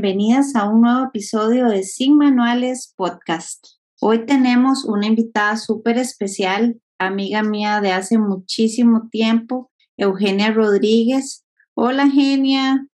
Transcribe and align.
bienvenidas 0.00 0.54
a 0.54 0.70
un 0.70 0.82
nuevo 0.82 1.06
episodio 1.06 1.66
de 1.66 1.82
Sin 1.82 2.16
Manuales 2.16 2.94
Podcast. 2.96 3.66
Hoy 4.00 4.26
tenemos 4.26 4.84
una 4.84 5.08
invitada 5.08 5.56
súper 5.56 5.98
especial, 5.98 6.80
amiga 6.98 7.42
mía 7.42 7.80
de 7.80 7.90
hace 7.90 8.16
muchísimo 8.16 9.08
tiempo, 9.10 9.72
Eugenia 9.96 10.52
Rodríguez. 10.52 11.44
Hola, 11.74 12.08
Genia. 12.08 12.86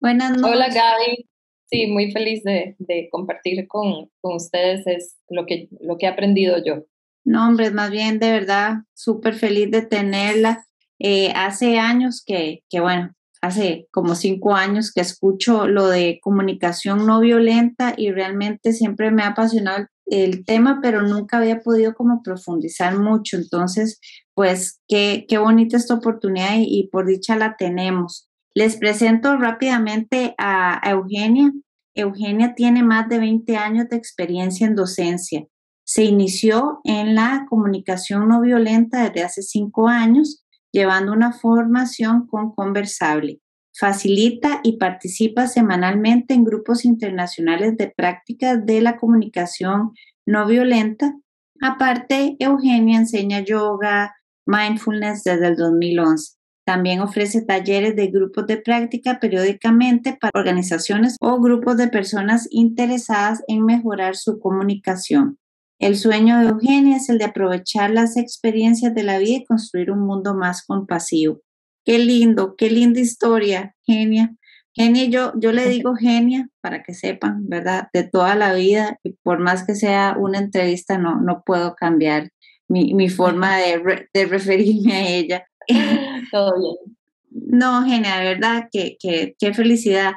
Buenas 0.00 0.30
noches. 0.30 0.56
Hola, 0.56 0.68
Gaby. 0.68 1.28
Sí, 1.66 1.88
muy 1.88 2.10
feliz 2.10 2.42
de, 2.42 2.74
compartir 3.10 3.68
con, 3.68 4.08
ustedes 4.22 4.86
es 4.86 5.18
lo 5.28 5.44
que, 5.44 5.68
lo 5.82 5.98
que 5.98 6.06
he 6.06 6.08
aprendido 6.08 6.56
yo. 6.64 6.86
No, 7.22 7.48
hombre, 7.48 7.70
más 7.70 7.90
bien 7.90 8.18
de 8.18 8.30
verdad, 8.30 8.76
súper 8.94 9.34
feliz 9.34 9.70
de 9.70 9.82
tenerla. 9.82 10.64
Eh, 11.00 11.32
hace 11.34 11.78
años 11.78 12.24
que, 12.26 12.62
que, 12.70 12.80
bueno, 12.80 13.14
hace 13.42 13.86
como 13.90 14.14
cinco 14.14 14.54
años 14.54 14.92
que 14.92 15.00
escucho 15.00 15.66
lo 15.66 15.88
de 15.88 16.18
comunicación 16.22 17.06
no 17.06 17.20
violenta 17.20 17.94
y 17.96 18.10
realmente 18.10 18.72
siempre 18.72 19.10
me 19.10 19.22
ha 19.22 19.28
apasionado 19.28 19.86
el, 20.06 20.44
tema, 20.44 20.80
pero 20.82 21.02
nunca 21.02 21.38
había 21.38 21.60
podido 21.60 21.94
como 21.94 22.22
profundizar 22.22 22.98
mucho. 22.98 23.36
Entonces, 23.36 24.00
pues 24.34 24.80
qué, 24.88 25.26
qué 25.28 25.38
bonita 25.38 25.76
esta 25.76 25.94
oportunidad 25.94 26.56
y 26.58 26.88
por 26.92 27.06
dicha 27.06 27.36
la 27.36 27.56
tenemos. 27.56 28.28
Les 28.56 28.78
presento 28.78 29.36
rápidamente 29.36 30.34
a, 30.38 30.80
Eugenia. 30.90 31.52
Eugenia 31.94 32.54
tiene 32.54 32.82
más 32.82 33.06
de 33.06 33.18
20 33.18 33.54
años 33.54 33.90
de 33.90 33.96
experiencia 33.96 34.66
en 34.66 34.74
docencia. 34.74 35.46
Se 35.84 36.04
inició 36.04 36.80
en 36.84 37.14
la 37.14 37.44
comunicación 37.50 38.30
no 38.30 38.40
violenta 38.40 39.04
desde 39.04 39.24
hace 39.24 39.42
cinco 39.42 39.88
años, 39.88 40.45
llevando 40.76 41.12
una 41.12 41.32
formación 41.32 42.26
con 42.26 42.54
Conversable. 42.54 43.40
Facilita 43.72 44.60
y 44.62 44.76
participa 44.76 45.46
semanalmente 45.46 46.34
en 46.34 46.44
grupos 46.44 46.84
internacionales 46.84 47.78
de 47.78 47.92
prácticas 47.96 48.64
de 48.64 48.82
la 48.82 48.98
comunicación 48.98 49.92
no 50.26 50.46
violenta. 50.46 51.14
Aparte, 51.62 52.36
Eugenia 52.38 52.98
enseña 52.98 53.40
yoga, 53.40 54.14
mindfulness 54.44 55.24
desde 55.24 55.48
el 55.48 55.56
2011. 55.56 56.34
También 56.66 57.00
ofrece 57.00 57.42
talleres 57.42 57.96
de 57.96 58.08
grupos 58.08 58.46
de 58.46 58.58
práctica 58.58 59.18
periódicamente 59.18 60.18
para 60.20 60.32
organizaciones 60.34 61.16
o 61.20 61.40
grupos 61.40 61.78
de 61.78 61.88
personas 61.88 62.48
interesadas 62.50 63.42
en 63.48 63.64
mejorar 63.64 64.14
su 64.16 64.38
comunicación. 64.40 65.38
El 65.78 65.96
sueño 65.96 66.38
de 66.38 66.48
Eugenia 66.48 66.96
es 66.96 67.08
el 67.08 67.18
de 67.18 67.26
aprovechar 67.26 67.90
las 67.90 68.16
experiencias 68.16 68.94
de 68.94 69.02
la 69.02 69.18
vida 69.18 69.38
y 69.38 69.44
construir 69.44 69.90
un 69.90 70.06
mundo 70.06 70.34
más 70.34 70.64
compasivo. 70.64 71.40
Qué 71.84 71.98
lindo, 71.98 72.56
qué 72.56 72.70
linda 72.70 73.00
historia, 73.00 73.74
Genia. 73.84 74.34
Genia, 74.74 75.04
yo, 75.06 75.32
yo 75.36 75.52
le 75.52 75.68
digo 75.68 75.94
Genia 75.98 76.48
para 76.60 76.82
que 76.82 76.94
sepan, 76.94 77.48
¿verdad? 77.48 77.88
De 77.92 78.04
toda 78.04 78.34
la 78.34 78.54
vida, 78.54 78.98
y 79.02 79.12
por 79.22 79.38
más 79.38 79.64
que 79.64 79.74
sea 79.74 80.16
una 80.18 80.38
entrevista, 80.38 80.98
no, 80.98 81.20
no 81.20 81.42
puedo 81.44 81.74
cambiar 81.74 82.30
mi, 82.68 83.08
forma 83.08 83.56
de, 83.58 84.08
de 84.12 84.26
referirme 84.26 84.92
a 84.94 85.08
ella. 85.08 85.46
Todo 86.32 86.54
bien. 86.58 86.96
No, 87.30 87.84
Genia, 87.84 88.18
de 88.18 88.24
verdad, 88.24 88.68
qué 88.72 88.96
que, 88.98 89.54
felicidad. 89.54 90.14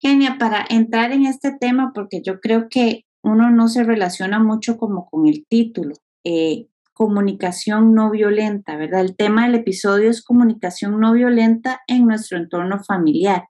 Genia, 0.00 0.36
para 0.38 0.64
entrar 0.68 1.12
en 1.12 1.26
este 1.26 1.52
tema, 1.58 1.92
porque 1.94 2.22
yo 2.22 2.40
creo 2.40 2.68
que 2.68 3.04
uno 3.22 3.50
no 3.50 3.68
se 3.68 3.84
relaciona 3.84 4.38
mucho 4.38 4.78
como 4.78 5.08
con 5.08 5.26
el 5.26 5.46
título, 5.46 5.94
eh, 6.24 6.66
comunicación 6.92 7.94
no 7.94 8.10
violenta, 8.10 8.76
¿verdad? 8.76 9.00
El 9.00 9.16
tema 9.16 9.46
del 9.46 9.54
episodio 9.54 10.10
es 10.10 10.22
comunicación 10.22 11.00
no 11.00 11.12
violenta 11.12 11.80
en 11.86 12.06
nuestro 12.06 12.36
entorno 12.38 12.82
familiar. 12.84 13.48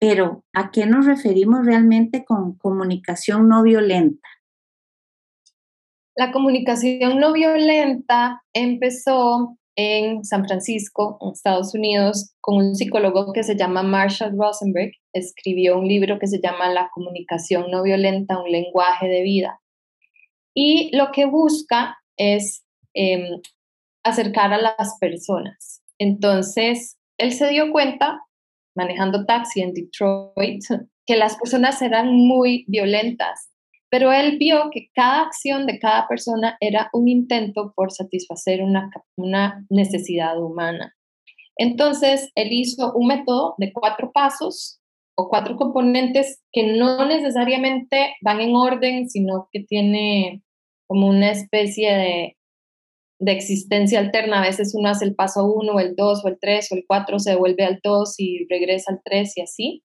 Pero, 0.00 0.44
¿a 0.52 0.70
qué 0.70 0.86
nos 0.86 1.06
referimos 1.06 1.64
realmente 1.66 2.24
con 2.24 2.56
comunicación 2.56 3.48
no 3.48 3.62
violenta? 3.62 4.28
La 6.16 6.32
comunicación 6.32 7.20
no 7.20 7.32
violenta 7.32 8.42
empezó 8.52 9.56
en 9.80 10.24
San 10.24 10.44
Francisco, 10.44 11.18
en 11.20 11.30
Estados 11.30 11.72
Unidos, 11.72 12.34
con 12.40 12.56
un 12.56 12.74
psicólogo 12.74 13.32
que 13.32 13.44
se 13.44 13.56
llama 13.56 13.84
Marshall 13.84 14.36
Rosenberg. 14.36 14.90
Escribió 15.12 15.78
un 15.78 15.86
libro 15.86 16.18
que 16.18 16.26
se 16.26 16.40
llama 16.42 16.68
La 16.68 16.90
comunicación 16.92 17.70
no 17.70 17.84
violenta, 17.84 18.42
un 18.42 18.50
lenguaje 18.50 19.06
de 19.06 19.22
vida. 19.22 19.60
Y 20.52 20.90
lo 20.96 21.12
que 21.12 21.26
busca 21.26 21.96
es 22.16 22.64
em, 22.92 23.40
acercar 24.02 24.52
a 24.52 24.60
las 24.60 24.96
personas. 24.98 25.80
Entonces, 25.98 26.98
él 27.16 27.32
se 27.32 27.48
dio 27.48 27.70
cuenta, 27.70 28.20
manejando 28.74 29.26
taxi 29.26 29.60
en 29.60 29.74
Detroit, 29.74 30.64
que 31.06 31.16
las 31.16 31.36
personas 31.36 31.80
eran 31.82 32.12
muy 32.12 32.64
violentas 32.66 33.48
pero 33.90 34.12
él 34.12 34.38
vio 34.38 34.70
que 34.70 34.90
cada 34.94 35.22
acción 35.22 35.66
de 35.66 35.78
cada 35.78 36.06
persona 36.08 36.56
era 36.60 36.90
un 36.92 37.08
intento 37.08 37.72
por 37.74 37.90
satisfacer 37.90 38.60
una, 38.62 39.64
necesidad 39.70 40.40
humana. 40.40 40.94
Entonces, 41.56 42.30
él 42.34 42.48
hizo 42.52 42.92
un 42.94 43.08
método 43.08 43.54
de 43.58 43.72
cuatro 43.72 44.12
pasos 44.12 44.80
o 45.16 45.28
cuatro 45.28 45.56
componentes 45.56 46.42
que 46.52 46.76
no 46.76 47.06
necesariamente 47.06 48.14
van 48.22 48.40
en 48.40 48.54
orden, 48.54 49.08
sino 49.08 49.48
que 49.52 49.64
tiene 49.64 50.42
como 50.86 51.08
una 51.08 51.32
especie 51.32 51.92
de, 51.92 52.36
de 53.18 53.32
existencia 53.32 53.98
alterna. 53.98 54.38
A 54.38 54.46
veces 54.46 54.74
uno 54.76 54.90
hace 54.90 55.06
el 55.06 55.14
paso 55.16 55.44
uno, 55.46 55.80
el 55.80 55.96
dos, 55.96 56.24
o 56.24 56.28
el 56.28 56.38
tres, 56.40 56.70
o 56.70 56.76
el 56.76 56.84
cuatro, 56.86 57.18
se 57.18 57.34
vuelve 57.34 57.64
al 57.64 57.80
dos 57.82 58.14
y 58.18 58.46
regresa 58.48 58.92
al 58.92 59.00
tres 59.04 59.36
y 59.36 59.40
así. 59.40 59.82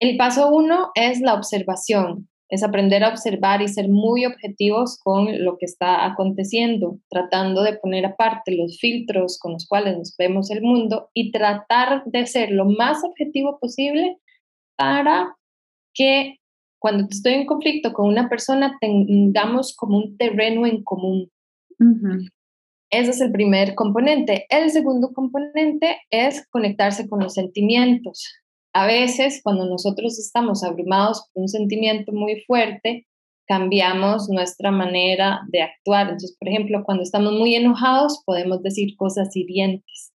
El 0.00 0.16
paso 0.16 0.48
uno 0.48 0.90
es 0.94 1.20
la 1.20 1.34
observación 1.34 2.28
es 2.48 2.62
aprender 2.62 3.02
a 3.02 3.08
observar 3.08 3.62
y 3.62 3.68
ser 3.68 3.88
muy 3.88 4.26
objetivos 4.26 4.98
con 5.02 5.44
lo 5.44 5.56
que 5.58 5.66
está 5.66 6.04
aconteciendo, 6.04 6.98
tratando 7.08 7.62
de 7.62 7.78
poner 7.78 8.06
aparte 8.06 8.56
los 8.56 8.78
filtros 8.78 9.38
con 9.38 9.52
los 9.52 9.66
cuales 9.66 9.96
nos 9.96 10.14
vemos 10.16 10.50
el 10.50 10.62
mundo 10.62 11.10
y 11.14 11.32
tratar 11.32 12.04
de 12.06 12.26
ser 12.26 12.50
lo 12.50 12.66
más 12.66 13.02
objetivo 13.02 13.58
posible 13.58 14.18
para 14.76 15.36
que 15.94 16.38
cuando 16.78 17.06
estoy 17.10 17.34
en 17.34 17.46
conflicto 17.46 17.92
con 17.92 18.08
una 18.08 18.28
persona 18.28 18.76
tengamos 18.80 19.74
como 19.74 19.98
un 19.98 20.16
terreno 20.18 20.66
en 20.66 20.84
común. 20.84 21.30
Ese 22.90 23.10
es 23.10 23.20
el 23.20 23.32
primer 23.32 23.74
componente. 23.74 24.46
El 24.50 24.70
segundo 24.70 25.12
componente 25.14 25.98
es 26.10 26.46
conectarse 26.48 27.08
con 27.08 27.20
los 27.20 27.34
sentimientos 27.34 28.43
a 28.74 28.86
veces 28.86 29.40
cuando 29.42 29.66
nosotros 29.66 30.18
estamos 30.18 30.64
abrumados 30.64 31.30
por 31.32 31.42
un 31.42 31.48
sentimiento 31.48 32.12
muy 32.12 32.40
fuerte, 32.40 33.06
cambiamos 33.46 34.28
nuestra 34.28 34.72
manera 34.72 35.42
de 35.48 35.62
actuar. 35.62 36.06
Entonces, 36.06 36.36
por 36.38 36.48
ejemplo, 36.48 36.82
cuando 36.84 37.04
estamos 37.04 37.32
muy 37.32 37.54
enojados, 37.54 38.22
podemos 38.26 38.62
decir 38.62 38.96
cosas 38.96 39.34
hirientes. 39.36 40.10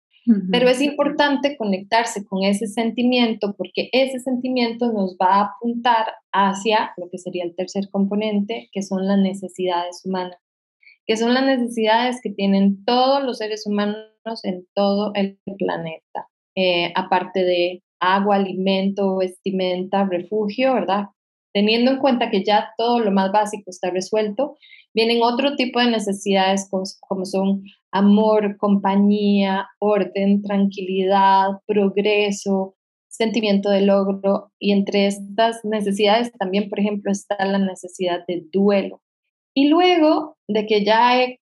Pero 0.51 0.67
es 0.67 0.81
importante 0.81 1.55
conectarse 1.55 2.25
con 2.25 2.43
ese 2.43 2.65
sentimiento 2.65 3.53
porque 3.55 3.89
ese 3.91 4.19
sentimiento 4.19 4.91
nos 4.91 5.17
va 5.21 5.35
a 5.35 5.51
apuntar 5.51 6.07
hacia 6.31 6.93
lo 6.97 7.11
que 7.11 7.19
sería 7.19 7.43
el 7.43 7.55
tercer 7.55 7.89
componente, 7.91 8.69
que 8.71 8.81
son 8.81 9.05
las 9.05 9.19
necesidades 9.19 10.01
humanas, 10.03 10.39
que 11.05 11.15
son 11.15 11.35
las 11.35 11.45
necesidades 11.45 12.21
que 12.23 12.31
tienen 12.31 12.83
todos 12.85 13.23
los 13.23 13.37
seres 13.37 13.67
humanos 13.67 14.07
en 14.41 14.65
todo 14.73 15.11
el 15.13 15.37
planeta. 15.59 16.27
Eh, 16.55 16.91
aparte 16.95 17.43
de 17.43 17.83
agua, 18.13 18.35
alimento, 18.35 19.17
vestimenta, 19.17 20.07
refugio, 20.09 20.73
¿verdad? 20.73 21.05
Teniendo 21.53 21.91
en 21.91 21.99
cuenta 21.99 22.29
que 22.29 22.43
ya 22.43 22.69
todo 22.77 22.99
lo 22.99 23.11
más 23.11 23.31
básico 23.31 23.69
está 23.69 23.89
resuelto, 23.89 24.55
vienen 24.93 25.21
otro 25.23 25.55
tipo 25.55 25.79
de 25.79 25.91
necesidades 25.91 26.69
como 26.69 27.25
son 27.25 27.63
amor, 27.91 28.57
compañía, 28.57 29.67
orden, 29.79 30.41
tranquilidad, 30.41 31.47
progreso, 31.65 32.75
sentimiento 33.07 33.69
de 33.69 33.81
logro. 33.81 34.51
Y 34.59 34.73
entre 34.73 35.07
estas 35.07 35.63
necesidades 35.63 36.31
también, 36.33 36.69
por 36.69 36.79
ejemplo, 36.79 37.11
está 37.11 37.43
la 37.45 37.59
necesidad 37.59 38.25
de 38.27 38.45
duelo. 38.51 39.01
Y 39.55 39.69
luego 39.69 40.37
de 40.47 40.65
que 40.65 40.83
ya 40.83 41.21
he 41.21 41.39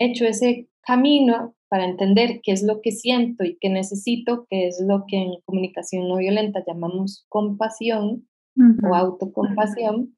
hecho 0.00 0.24
ese 0.24 0.68
camino, 0.82 1.54
para 1.74 1.86
entender 1.86 2.38
qué 2.44 2.52
es 2.52 2.62
lo 2.62 2.80
que 2.80 2.92
siento 2.92 3.42
y 3.42 3.58
qué 3.60 3.68
necesito, 3.68 4.46
que 4.48 4.68
es 4.68 4.80
lo 4.86 5.06
que 5.08 5.16
en 5.16 5.32
comunicación 5.44 6.06
no 6.06 6.18
violenta 6.18 6.62
llamamos 6.64 7.26
compasión 7.28 8.28
o 8.56 8.94
autocompasión, 8.94 10.16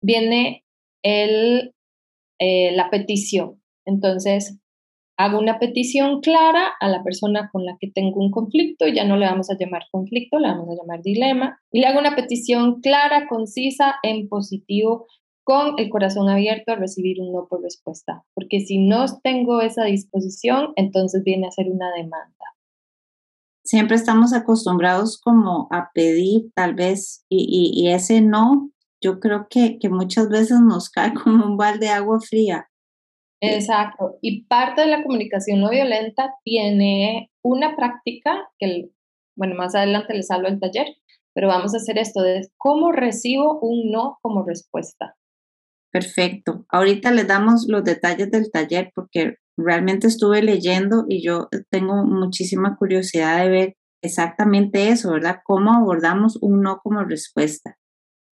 viene 0.00 0.64
el, 1.02 1.74
eh, 2.38 2.70
la 2.76 2.88
petición. 2.88 3.60
Entonces, 3.84 4.60
hago 5.18 5.40
una 5.40 5.58
petición 5.58 6.20
clara 6.20 6.68
a 6.78 6.88
la 6.88 7.02
persona 7.02 7.50
con 7.52 7.64
la 7.64 7.76
que 7.80 7.90
tengo 7.90 8.20
un 8.20 8.30
conflicto, 8.30 8.86
ya 8.86 9.04
no 9.04 9.16
le 9.16 9.26
vamos 9.26 9.50
a 9.50 9.56
llamar 9.58 9.82
conflicto, 9.90 10.38
le 10.38 10.46
vamos 10.46 10.68
a 10.68 10.80
llamar 10.80 11.02
dilema, 11.02 11.58
y 11.72 11.80
le 11.80 11.86
hago 11.86 11.98
una 11.98 12.14
petición 12.14 12.80
clara, 12.80 13.26
concisa, 13.28 13.96
en 14.04 14.28
positivo, 14.28 15.08
con 15.44 15.74
el 15.78 15.90
corazón 15.90 16.28
abierto 16.28 16.72
a 16.72 16.76
recibir 16.76 17.20
un 17.20 17.32
no 17.32 17.46
por 17.48 17.62
respuesta, 17.62 18.24
porque 18.34 18.60
si 18.60 18.78
no 18.78 19.04
tengo 19.22 19.60
esa 19.60 19.84
disposición, 19.84 20.72
entonces 20.76 21.24
viene 21.24 21.48
a 21.48 21.50
ser 21.50 21.68
una 21.68 21.90
demanda. 21.92 22.28
siempre 23.64 23.96
estamos 23.96 24.32
acostumbrados 24.32 25.20
como 25.20 25.68
a 25.70 25.90
pedir 25.94 26.52
tal 26.54 26.74
vez 26.74 27.24
y, 27.28 27.72
y, 27.74 27.88
ese 27.88 28.20
no, 28.20 28.70
yo 29.00 29.20
creo 29.20 29.46
que, 29.48 29.78
que 29.78 29.88
muchas 29.88 30.28
veces 30.28 30.60
nos 30.60 30.90
cae 30.90 31.14
como 31.24 31.46
un 31.46 31.56
balde 31.56 31.86
de 31.86 31.92
agua 31.92 32.20
fría. 32.20 32.68
Exacto. 33.40 34.18
Y 34.20 34.44
parte 34.44 34.82
de 34.82 34.86
la 34.86 35.02
comunicación 35.02 35.60
no 35.60 35.70
violenta 35.70 36.34
tiene 36.44 37.30
una 37.42 37.74
práctica 37.74 38.48
que, 38.58 38.90
bueno, 39.36 39.56
más 39.56 39.74
adelante 39.74 40.14
les 40.14 40.30
hablo 40.30 40.48
del 40.48 40.60
taller, 40.60 40.86
pero 41.34 41.48
vamos 41.48 41.74
a 41.74 41.78
hacer 41.78 41.98
esto 41.98 42.22
de 42.22 42.48
cómo 42.56 42.92
recibo 42.92 43.58
un 43.60 43.90
no 43.90 44.18
como 44.22 44.44
respuesta. 44.44 45.16
Perfecto. 45.92 46.64
Ahorita 46.70 47.10
les 47.10 47.28
damos 47.28 47.66
los 47.68 47.84
detalles 47.84 48.30
del 48.30 48.50
taller 48.50 48.90
porque 48.94 49.36
realmente 49.58 50.06
estuve 50.06 50.42
leyendo 50.42 51.04
y 51.06 51.22
yo 51.22 51.48
tengo 51.70 52.04
muchísima 52.04 52.76
curiosidad 52.76 53.42
de 53.42 53.50
ver 53.50 53.76
exactamente 54.02 54.88
eso, 54.88 55.12
¿verdad? 55.12 55.40
Cómo 55.44 55.74
abordamos 55.74 56.38
un 56.40 56.62
no 56.62 56.78
como 56.82 57.04
respuesta. 57.04 57.76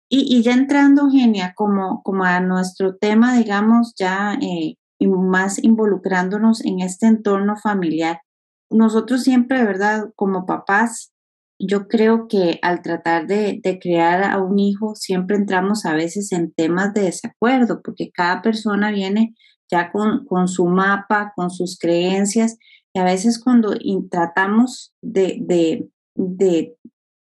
Y, 0.09 0.35
y 0.35 0.41
ya 0.41 0.53
entrando, 0.53 1.09
Genia, 1.09 1.53
como, 1.55 2.01
como 2.03 2.23
a 2.23 2.39
nuestro 2.39 2.97
tema, 2.97 3.37
digamos, 3.37 3.93
ya 3.97 4.33
eh, 4.41 4.75
más 5.07 5.63
involucrándonos 5.63 6.65
en 6.65 6.79
este 6.79 7.07
entorno 7.07 7.55
familiar, 7.55 8.21
nosotros 8.71 9.23
siempre, 9.23 9.63
¿verdad? 9.63 10.09
Como 10.15 10.45
papás, 10.45 11.12
yo 11.67 11.87
creo 11.87 12.27
que 12.27 12.59
al 12.61 12.81
tratar 12.81 13.27
de, 13.27 13.59
de, 13.63 13.79
crear 13.79 14.23
a 14.23 14.41
un 14.41 14.59
hijo 14.59 14.95
siempre 14.95 15.35
entramos 15.35 15.85
a 15.85 15.93
veces 15.93 16.31
en 16.31 16.51
temas 16.51 16.93
de 16.93 17.03
desacuerdo, 17.03 17.81
porque 17.83 18.11
cada 18.11 18.41
persona 18.41 18.91
viene 18.91 19.35
ya 19.71 19.91
con, 19.91 20.25
con 20.25 20.47
su 20.47 20.65
mapa, 20.65 21.33
con 21.35 21.49
sus 21.49 21.77
creencias, 21.77 22.57
y 22.93 22.99
a 22.99 23.03
veces 23.03 23.41
cuando 23.41 23.73
tratamos 24.09 24.93
de, 25.01 25.87
de, 26.15 26.77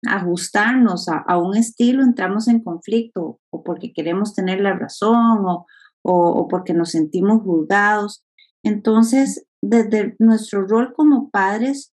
ajustarnos 0.07 1.09
a, 1.09 1.17
a, 1.17 1.39
un 1.39 1.55
estilo, 1.55 2.03
entramos 2.03 2.47
en 2.47 2.63
conflicto, 2.63 3.39
o 3.49 3.63
porque 3.63 3.91
queremos 3.91 4.35
tener 4.35 4.61
la 4.61 4.73
razón, 4.73 5.45
o, 5.45 5.65
o, 6.03 6.29
o 6.29 6.47
porque 6.47 6.73
nos 6.73 6.91
sentimos 6.91 7.41
juzgados. 7.41 8.23
Entonces, 8.63 9.47
desde 9.61 10.15
nuestro 10.19 10.67
rol 10.67 10.93
como 10.93 11.31
padres, 11.31 11.94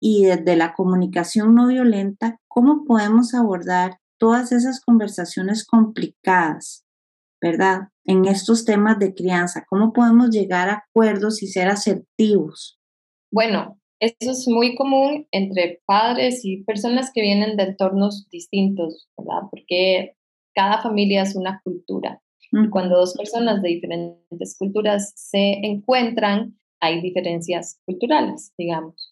y 0.00 0.24
desde 0.24 0.56
la 0.56 0.74
comunicación 0.74 1.54
no 1.54 1.68
violenta, 1.68 2.40
¿cómo 2.48 2.84
podemos 2.84 3.34
abordar 3.34 3.98
todas 4.18 4.52
esas 4.52 4.80
conversaciones 4.80 5.66
complicadas, 5.66 6.84
verdad? 7.40 7.88
En 8.04 8.24
estos 8.24 8.64
temas 8.64 8.98
de 8.98 9.14
crianza, 9.14 9.64
¿cómo 9.68 9.92
podemos 9.92 10.30
llegar 10.30 10.68
a 10.68 10.84
acuerdos 10.88 11.42
y 11.42 11.46
ser 11.46 11.68
asertivos? 11.68 12.78
Bueno, 13.30 13.78
eso 14.00 14.30
es 14.30 14.46
muy 14.48 14.76
común 14.76 15.26
entre 15.32 15.82
padres 15.84 16.44
y 16.44 16.62
personas 16.64 17.10
que 17.12 17.20
vienen 17.20 17.56
de 17.56 17.64
entornos 17.64 18.28
distintos, 18.30 19.08
¿verdad? 19.16 19.48
Porque 19.50 20.14
cada 20.54 20.80
familia 20.80 21.22
es 21.22 21.34
una 21.34 21.60
cultura. 21.64 22.20
Y 22.50 22.70
cuando 22.70 22.96
dos 22.96 23.14
personas 23.14 23.60
de 23.60 23.68
diferentes 23.68 24.56
culturas 24.56 25.12
se 25.16 25.58
encuentran, 25.62 26.58
hay 26.80 27.02
diferencias 27.02 27.80
culturales, 27.84 28.52
digamos. 28.56 29.07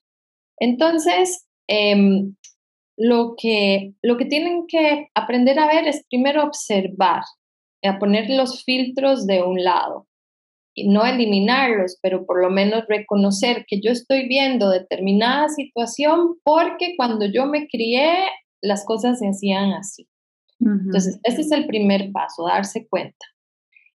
Entonces, 0.58 1.46
em, 1.68 2.34
lo, 2.96 3.34
que, 3.36 3.94
lo 4.02 4.16
que 4.16 4.24
tienen 4.24 4.66
que 4.66 5.08
aprender 5.14 5.58
a 5.58 5.66
ver 5.66 5.86
es 5.86 6.04
primero 6.08 6.44
observar, 6.44 7.22
a 7.82 7.98
poner 7.98 8.30
los 8.30 8.64
filtros 8.64 9.26
de 9.26 9.42
un 9.42 9.62
lado 9.62 10.06
y 10.74 10.88
no 10.88 11.06
eliminarlos, 11.06 11.98
pero 12.02 12.26
por 12.26 12.42
lo 12.42 12.50
menos 12.50 12.84
reconocer 12.88 13.64
que 13.66 13.80
yo 13.80 13.90
estoy 13.90 14.28
viendo 14.28 14.70
determinada 14.70 15.48
situación 15.48 16.36
porque 16.44 16.94
cuando 16.96 17.26
yo 17.26 17.46
me 17.46 17.66
crié 17.66 18.12
las 18.60 18.84
cosas 18.84 19.18
se 19.18 19.28
hacían 19.28 19.72
así. 19.72 20.08
Entonces, 20.58 21.20
ese 21.22 21.42
es 21.42 21.52
el 21.52 21.66
primer 21.66 22.10
paso, 22.12 22.46
darse 22.46 22.86
cuenta. 22.88 23.26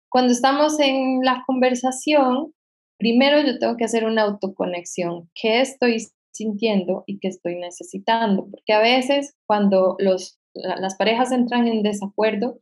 Cuando 0.09 0.33
estamos 0.33 0.81
en 0.81 1.21
la 1.23 1.45
conversación, 1.47 2.55
primero 2.99 3.41
yo 3.41 3.59
tengo 3.59 3.77
que 3.77 3.85
hacer 3.85 4.05
una 4.05 4.23
autoconexión. 4.23 5.31
¿Qué 5.35 5.61
estoy 5.61 5.99
sintiendo 6.37 7.05
y 7.07 7.19
que 7.19 7.29
estoy 7.29 7.57
necesitando. 7.57 8.49
Porque 8.51 8.73
a 8.73 8.81
veces 8.81 9.37
cuando 9.47 9.97
los, 9.99 10.39
las 10.55 10.97
parejas 10.97 11.33
entran 11.33 11.67
en 11.67 11.83
desacuerdo, 11.83 12.59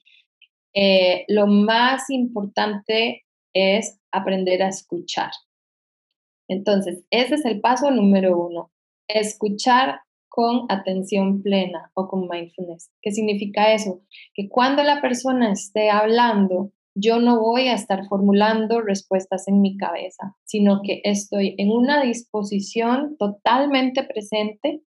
eh, 0.75 1.25
lo 1.29 1.47
más 1.47 2.11
importante 2.11 3.25
es 3.55 4.01
aprender 4.13 4.63
a 4.63 4.69
escuchar. 4.69 5.31
Entonces, 6.49 7.05
ese 7.11 7.37
es 7.37 7.45
el 7.45 7.61
paso 7.61 7.91
número 7.91 8.37
uno, 8.39 8.71
escuchar 9.09 10.01
con 10.29 10.67
atención 10.69 11.43
plena 11.43 11.93
o 11.95 12.09
con 12.09 12.29
mindfulness. 12.29 12.91
¿Qué 13.01 13.13
significa 13.13 13.73
eso? 13.73 14.03
Que 14.35 14.49
cuando 14.49 14.83
la 14.83 15.01
persona 15.01 15.53
esté 15.53 15.91
hablando, 15.91 16.73
yo 16.95 17.19
no 17.19 17.41
voy 17.41 17.69
a 17.69 17.75
estar 17.75 18.07
formulando 18.07 18.81
respuestas 18.81 19.49
en 19.49 19.61
mi 19.61 19.77
cabeza, 19.77 20.37
sino 20.45 20.81
que 20.83 21.01
estoy 21.05 21.55
en 21.59 21.71
una 21.71 22.03
disposición 22.03 23.17
totalmente 23.19 24.05
presente, 24.05 24.83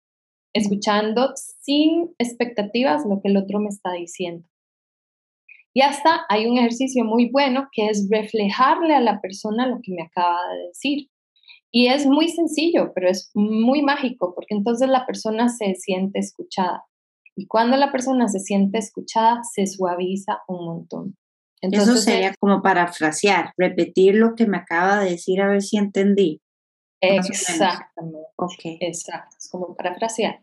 escuchando 0.53 1.33
sin 1.37 2.11
expectativas 2.19 3.05
lo 3.07 3.21
que 3.23 3.29
el 3.29 3.37
otro 3.37 3.61
me 3.61 3.69
está 3.69 3.93
diciendo. 3.93 4.47
Y 5.75 5.81
hasta 5.83 6.27
hay 6.29 6.47
un 6.47 6.59
ejercicio 6.59 7.05
muy 7.05 7.31
bueno 7.31 7.69
que 7.73 7.87
es 7.87 8.09
reflejarle 8.11 8.95
a 8.95 9.01
la 9.01 9.21
persona 9.21 9.67
lo 9.67 9.81
que 9.83 9.93
me 9.93 10.03
acaba 10.03 10.39
de 10.53 10.67
decir. 10.67 11.09
Y 11.71 11.87
es 11.87 12.05
muy 12.05 12.29
sencillo, 12.29 12.93
pero 12.95 13.09
es 13.09 13.31
muy 13.35 13.81
mágico, 13.81 14.35
porque 14.35 14.55
entonces 14.55 14.91
la 14.91 15.07
persona 15.07 15.49
se 15.49 15.75
siente 15.77 16.19
escuchada. 16.19 16.85
Y 17.35 17.47
cuando 17.47 17.79
la 17.79 17.91
persona 17.91 18.29
se 18.29 18.41
siente 18.41 18.77
escuchada, 18.77 19.41
se 19.55 19.67
suaviza 19.67 20.41
un 20.49 20.67
montón. 20.67 21.17
Eso 21.63 21.97
sería 21.97 22.35
como 22.41 22.61
parafrasear, 22.61 23.53
repetir 23.57 24.17
lo 24.17 24.35
que 24.35 24.47
me 24.47 24.57
acaba 24.57 25.05
de 25.05 25.11
decir 25.11 25.41
a 25.41 25.49
ver 25.49 25.63
si 25.63 25.77
entendí. 25.77 26.41
Exactamente. 27.01 28.19
Okay. 28.37 28.79
Exacto, 28.81 29.37
es 29.39 29.49
como 29.51 29.77
parafrasear. 29.77 30.41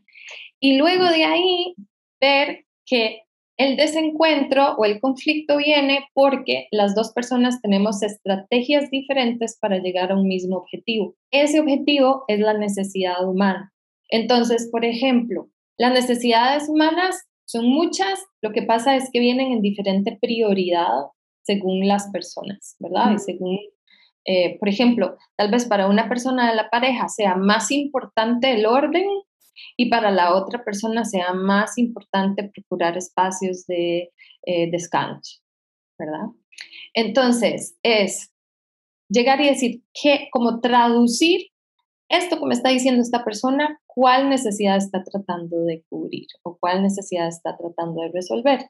Y 0.60 0.78
luego 0.78 1.06
de 1.06 1.26
ahí 1.26 1.76
ver 2.22 2.66
que 2.86 3.24
el 3.58 3.76
desencuentro 3.76 4.76
o 4.78 4.86
el 4.86 5.02
conflicto 5.02 5.58
viene 5.58 6.08
porque 6.14 6.68
las 6.72 6.96
dos 6.96 7.12
personas 7.12 7.62
tenemos 7.62 8.02
estrategias 8.02 8.90
diferentes 8.90 9.58
para 9.60 9.80
llegar 9.80 10.12
a 10.12 10.16
un 10.16 10.28
mismo 10.28 10.58
objetivo. 10.58 11.16
Ese 11.32 11.60
objetivo 11.60 12.24
es 12.30 12.40
la 12.40 12.54
necesidad 12.54 13.28
humana. 13.28 13.74
Entonces, 14.10 14.70
por 14.72 14.86
ejemplo, 14.86 15.50
las 15.78 15.94
necesidades 15.94 16.70
humanas 16.70 17.26
son 17.46 17.66
muchas, 17.68 18.20
lo 18.42 18.52
que 18.52 18.62
pasa 18.62 18.96
es 18.96 19.10
que 19.12 19.20
vienen 19.20 19.52
en 19.52 19.62
diferente 19.62 20.18
prioridad 20.22 21.08
según 21.50 21.88
las 21.88 22.12
personas, 22.12 22.76
¿verdad? 22.78 23.14
Y 23.16 23.18
según, 23.18 23.58
eh, 24.24 24.60
por 24.60 24.70
ejemplo, 24.70 25.18
tal 25.36 25.50
vez 25.50 25.66
para 25.66 25.88
una 25.88 26.08
persona 26.08 26.48
de 26.48 26.56
la 26.56 26.70
pareja 26.70 27.08
sea 27.08 27.36
más 27.36 27.72
importante 27.72 28.52
el 28.52 28.68
orden 28.68 29.08
y 29.76 29.90
para 29.90 30.12
la 30.12 30.36
otra 30.36 30.64
persona 30.64 31.06
sea 31.06 31.34
más 31.34 31.80
importante 31.80 32.52
procurar 32.54 32.98
espacios 32.98 33.66
de 33.66 34.12
eh, 34.46 34.70
descanso, 34.70 35.42
¿verdad? 35.98 36.28
Entonces, 36.94 37.80
es 37.82 38.32
llegar 39.10 39.42
y 39.42 39.48
decir 39.48 39.82
que, 39.92 40.28
como 40.32 40.60
traducir 40.62 41.48
esto 42.10 42.40
que 42.40 42.46
me 42.46 42.54
está 42.54 42.70
diciendo 42.70 43.02
esta 43.02 43.24
persona, 43.24 43.82
cuál 43.88 44.30
necesidad 44.30 44.78
está 44.78 45.04
tratando 45.04 45.64
de 45.64 45.84
cubrir 45.90 46.28
o 46.44 46.60
cuál 46.60 46.84
necesidad 46.84 47.28
está 47.28 47.58
tratando 47.58 48.04
de 48.04 48.10
resolver. 48.10 48.70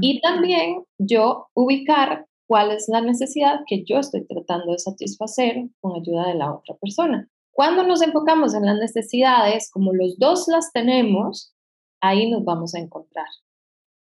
Y 0.00 0.20
también 0.20 0.84
yo 0.98 1.48
ubicar 1.54 2.26
cuál 2.46 2.72
es 2.72 2.88
la 2.88 3.00
necesidad 3.00 3.60
que 3.66 3.84
yo 3.84 3.98
estoy 3.98 4.26
tratando 4.26 4.72
de 4.72 4.78
satisfacer 4.78 5.68
con 5.80 6.00
ayuda 6.00 6.28
de 6.28 6.34
la 6.34 6.52
otra 6.52 6.74
persona. 6.80 7.28
Cuando 7.52 7.82
nos 7.82 8.02
enfocamos 8.02 8.54
en 8.54 8.64
las 8.64 8.78
necesidades, 8.78 9.70
como 9.70 9.92
los 9.92 10.18
dos 10.18 10.46
las 10.48 10.72
tenemos, 10.72 11.54
ahí 12.00 12.30
nos 12.30 12.44
vamos 12.44 12.74
a 12.74 12.80
encontrar. 12.80 13.26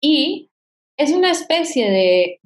Y 0.00 0.50
es 0.96 1.12
una 1.12 1.30
especie 1.30 1.90
de, 1.90 2.40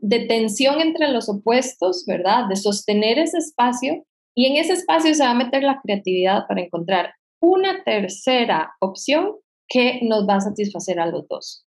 de, 0.00 0.26
tensión 0.26 0.80
entre 0.80 1.08
los 1.12 1.28
opuestos, 1.28 2.04
¿verdad? 2.06 2.48
De 2.48 2.56
sostener 2.56 3.18
ese 3.18 3.38
espacio 3.38 4.04
y 4.34 4.46
en 4.46 4.56
ese 4.56 4.72
espacio 4.72 5.14
se 5.14 5.22
va 5.22 5.30
a 5.30 5.34
meter 5.34 5.62
la 5.62 5.80
creatividad 5.82 6.46
para 6.46 6.62
encontrar 6.62 7.14
una 7.40 7.82
tercera 7.84 8.72
opción 8.80 9.36
que 9.68 10.00
nos 10.02 10.28
va 10.28 10.36
a 10.36 10.40
satisfacer 10.40 10.98
a 11.00 11.06
los 11.06 11.26
dos. 11.28 11.67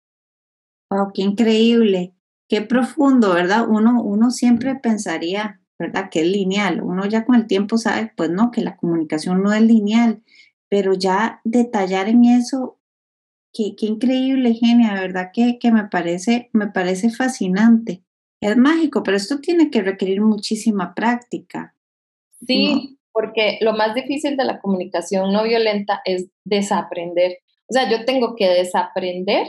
Oh, 0.88 1.10
qué 1.12 1.22
increíble, 1.22 2.14
qué 2.48 2.62
profundo, 2.62 3.34
¿verdad? 3.34 3.68
Uno, 3.68 4.02
uno 4.02 4.30
siempre 4.30 4.76
pensaría, 4.76 5.60
¿verdad? 5.78 6.10
Que 6.10 6.20
es 6.20 6.26
lineal. 6.28 6.82
Uno 6.82 7.06
ya 7.06 7.24
con 7.24 7.34
el 7.34 7.46
tiempo 7.46 7.76
sabe, 7.76 8.12
pues 8.16 8.30
no, 8.30 8.50
que 8.50 8.62
la 8.62 8.76
comunicación 8.76 9.42
no 9.42 9.52
es 9.52 9.62
lineal, 9.62 10.22
pero 10.68 10.94
ya 10.94 11.40
detallar 11.44 12.08
en 12.08 12.24
eso, 12.24 12.78
qué, 13.52 13.74
qué 13.76 13.86
increíble, 13.86 14.54
genia, 14.54 14.94
¿verdad? 14.94 15.30
Que, 15.32 15.58
que 15.58 15.72
me, 15.72 15.84
parece, 15.84 16.50
me 16.52 16.68
parece 16.68 17.10
fascinante. 17.10 18.02
Es 18.40 18.56
mágico, 18.56 19.02
pero 19.02 19.16
esto 19.16 19.40
tiene 19.40 19.70
que 19.70 19.82
requerir 19.82 20.20
muchísima 20.20 20.94
práctica. 20.94 21.74
Sí, 22.46 22.98
porque 23.12 23.58
lo 23.62 23.72
más 23.72 23.94
difícil 23.94 24.36
de 24.36 24.44
la 24.44 24.60
comunicación 24.60 25.32
no 25.32 25.42
violenta 25.44 26.02
es 26.04 26.28
desaprender. 26.44 27.38
O 27.68 27.72
sea, 27.72 27.90
yo 27.90 28.04
tengo 28.04 28.36
que 28.36 28.48
desaprender 28.48 29.48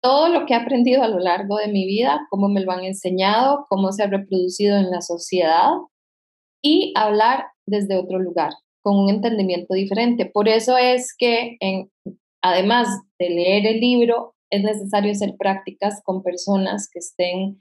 todo 0.00 0.28
lo 0.28 0.46
que 0.46 0.54
he 0.54 0.56
aprendido 0.56 1.02
a 1.02 1.08
lo 1.08 1.18
largo 1.18 1.56
de 1.56 1.68
mi 1.68 1.86
vida, 1.86 2.26
cómo 2.30 2.48
me 2.48 2.60
lo 2.60 2.72
han 2.72 2.84
enseñado, 2.84 3.66
cómo 3.68 3.92
se 3.92 4.02
ha 4.02 4.06
reproducido 4.06 4.76
en 4.76 4.90
la 4.90 5.00
sociedad 5.00 5.70
y 6.62 6.92
hablar 6.96 7.46
desde 7.66 7.98
otro 7.98 8.18
lugar, 8.18 8.52
con 8.82 8.98
un 8.98 9.10
entendimiento 9.10 9.74
diferente. 9.74 10.26
Por 10.26 10.48
eso 10.48 10.76
es 10.76 11.14
que, 11.16 11.56
en, 11.60 11.90
además 12.42 12.88
de 13.18 13.30
leer 13.30 13.66
el 13.66 13.80
libro, 13.80 14.34
es 14.50 14.62
necesario 14.62 15.12
hacer 15.12 15.34
prácticas 15.38 16.00
con 16.04 16.22
personas 16.22 16.88
que 16.90 17.00
estén 17.00 17.58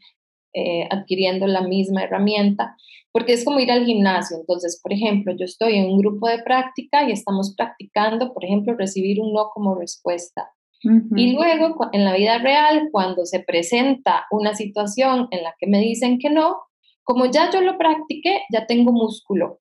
eh, 0.54 0.88
adquiriendo 0.90 1.46
la 1.48 1.62
misma 1.62 2.04
herramienta, 2.04 2.76
porque 3.12 3.34
es 3.34 3.44
como 3.44 3.60
ir 3.60 3.72
al 3.72 3.86
gimnasio. 3.86 4.38
Entonces, 4.38 4.80
por 4.82 4.94
ejemplo, 4.94 5.34
yo 5.38 5.46
estoy 5.46 5.76
en 5.76 5.86
un 5.86 5.98
grupo 6.00 6.28
de 6.28 6.42
práctica 6.44 7.08
y 7.08 7.12
estamos 7.12 7.54
practicando, 7.56 8.34
por 8.34 8.46
ejemplo, 8.46 8.76
recibir 8.76 9.20
un 9.20 9.34
no 9.34 9.50
como 9.54 9.76
respuesta. 9.76 10.52
Y 10.84 11.34
luego, 11.34 11.90
en 11.92 12.06
la 12.06 12.16
vida 12.16 12.38
real, 12.38 12.90
cuando 12.92 13.26
se 13.26 13.40
presenta 13.40 14.26
una 14.32 14.54
situación 14.54 15.28
en 15.32 15.44
la 15.44 15.56
que 15.58 15.68
me 15.68 15.80
dicen 15.80 16.20
que 16.20 16.30
no, 16.30 16.58
como 17.04 17.26
ya 17.26 17.50
yo 17.52 17.62
lo 17.62 17.78
practiqué, 17.78 18.42
ya 18.52 18.68
tengo 18.68 18.92
músculo. 18.92 19.60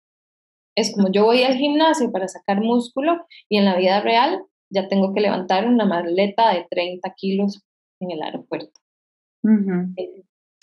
Es 0.76 0.94
como 0.94 1.10
yo 1.10 1.24
voy 1.24 1.42
al 1.42 1.56
gimnasio 1.56 2.12
para 2.12 2.28
sacar 2.28 2.60
músculo 2.60 3.24
y 3.48 3.56
en 3.56 3.64
la 3.64 3.76
vida 3.76 4.00
real 4.00 4.42
ya 4.68 4.88
tengo 4.88 5.14
que 5.14 5.20
levantar 5.20 5.66
una 5.66 5.86
maleta 5.86 6.52
de 6.52 6.66
30 6.68 7.14
kilos 7.16 7.62
en 8.00 8.10
el 8.10 8.22
aeropuerto. 8.22 8.78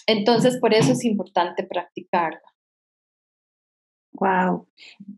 Entonces, 0.06 0.58
por 0.60 0.74
eso 0.74 0.92
es 0.92 1.06
importante 1.06 1.64
practicarla. 1.64 2.42
Wow. 4.13 4.67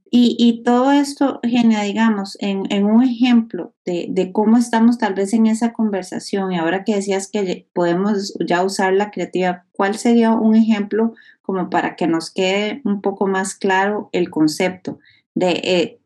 Y, 0.10 0.64
todo 0.64 0.92
esto, 0.94 1.42
Genia, 1.44 1.82
digamos, 1.82 2.38
en, 2.40 2.86
un 2.86 3.04
ejemplo 3.04 3.74
de, 3.86 4.32
cómo 4.32 4.58
estamos 4.58 4.98
tal 4.98 5.14
vez 5.14 5.34
en 5.34 5.48
esa 5.48 5.74
conversación, 5.74 6.54
y 6.54 6.58
ahora 6.58 6.86
que 6.86 6.96
decías 6.96 7.30
que 7.30 7.68
podemos 7.74 8.34
ya 8.40 8.64
usar 8.64 8.94
la 8.94 9.12
creatividad, 9.12 9.64
¿cuál 9.74 9.98
sería 9.98 10.32
un 10.32 10.56
ejemplo 10.56 11.14
como 11.42 11.70
para 11.70 11.96
que 11.96 12.08
nos 12.08 12.32
quede 12.32 12.82
un 12.86 13.02
poco 13.02 13.28
más 13.28 13.56
claro 13.56 14.10
el 14.14 14.30
concepto 14.30 15.00
de 15.36 15.50
eh, 15.64 16.00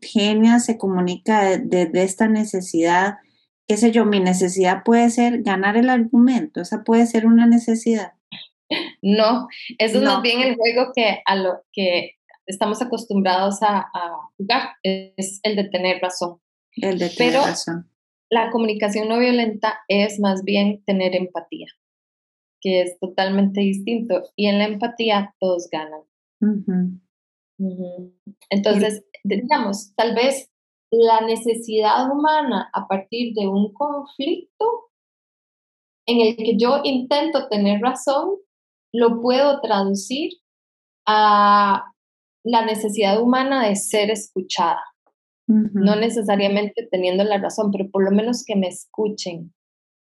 Genia 0.00 0.60
se 0.60 0.78
comunica 0.78 1.58
desde 1.58 1.86
de, 1.86 2.02
esta 2.04 2.28
necesidad, 2.28 3.16
qué 3.66 3.76
sé 3.76 3.90
yo, 3.90 4.06
mi 4.06 4.20
necesidad 4.20 4.84
puede 4.84 5.10
ser 5.10 5.42
ganar 5.42 5.76
el 5.76 5.90
argumento, 5.90 6.60
esa 6.60 6.84
puede 6.84 7.06
ser 7.06 7.26
una 7.26 7.46
necesidad. 7.46 8.12
No, 9.02 9.48
eso 9.78 9.98
es 9.98 10.04
más 10.04 10.22
bien 10.22 10.40
el 10.40 10.56
juego 10.56 10.92
que 10.94 11.20
a 11.24 11.36
lo 11.36 11.62
que 11.72 12.15
estamos 12.46 12.80
acostumbrados 12.82 13.58
a, 13.62 13.90
jugar, 14.36 14.70
es 14.82 15.40
el 15.42 15.56
de 15.56 15.64
tener 15.64 16.00
razón. 16.00 16.40
El 16.72 16.98
de 16.98 17.08
tener 17.10 17.34
Pero 17.34 17.42
La 18.30 18.50
comunicación 18.50 19.08
no 19.08 19.18
violenta 19.18 19.80
es 19.88 20.20
más 20.20 20.42
bien 20.44 20.82
tener 20.84 21.14
empatía, 21.14 21.66
que 22.60 22.82
es 22.82 22.98
totalmente 22.98 23.60
distinto. 23.60 24.22
Y 24.36 24.46
en 24.46 24.58
la 24.58 24.66
empatía 24.66 25.34
todos 25.40 25.68
ganan. 25.70 26.02
Entonces, 28.50 29.04
digamos, 29.24 29.94
tal 29.96 30.14
vez 30.14 30.50
la 30.90 31.20
necesidad 31.22 32.10
humana 32.10 32.70
a 32.72 32.86
partir 32.86 33.34
de 33.34 33.48
un 33.48 33.72
conflicto 33.72 34.90
en 36.06 36.20
el 36.20 36.36
que 36.36 36.56
yo 36.56 36.80
intento 36.84 37.48
tener 37.48 37.80
razón, 37.80 38.36
lo 38.92 39.20
puedo 39.20 39.60
traducir 39.60 40.32
a 41.06 41.92
la 42.46 42.64
necesidad 42.64 43.20
humana 43.20 43.66
de 43.68 43.74
ser 43.74 44.10
escuchada. 44.10 44.80
No 45.48 45.94
necesariamente 45.94 46.88
teniendo 46.90 47.22
la 47.22 47.38
razón, 47.38 47.70
pero 47.70 47.88
por 47.90 48.04
lo 48.04 48.10
menos 48.10 48.44
que 48.44 48.56
me 48.56 48.66
escuchen. 48.66 49.54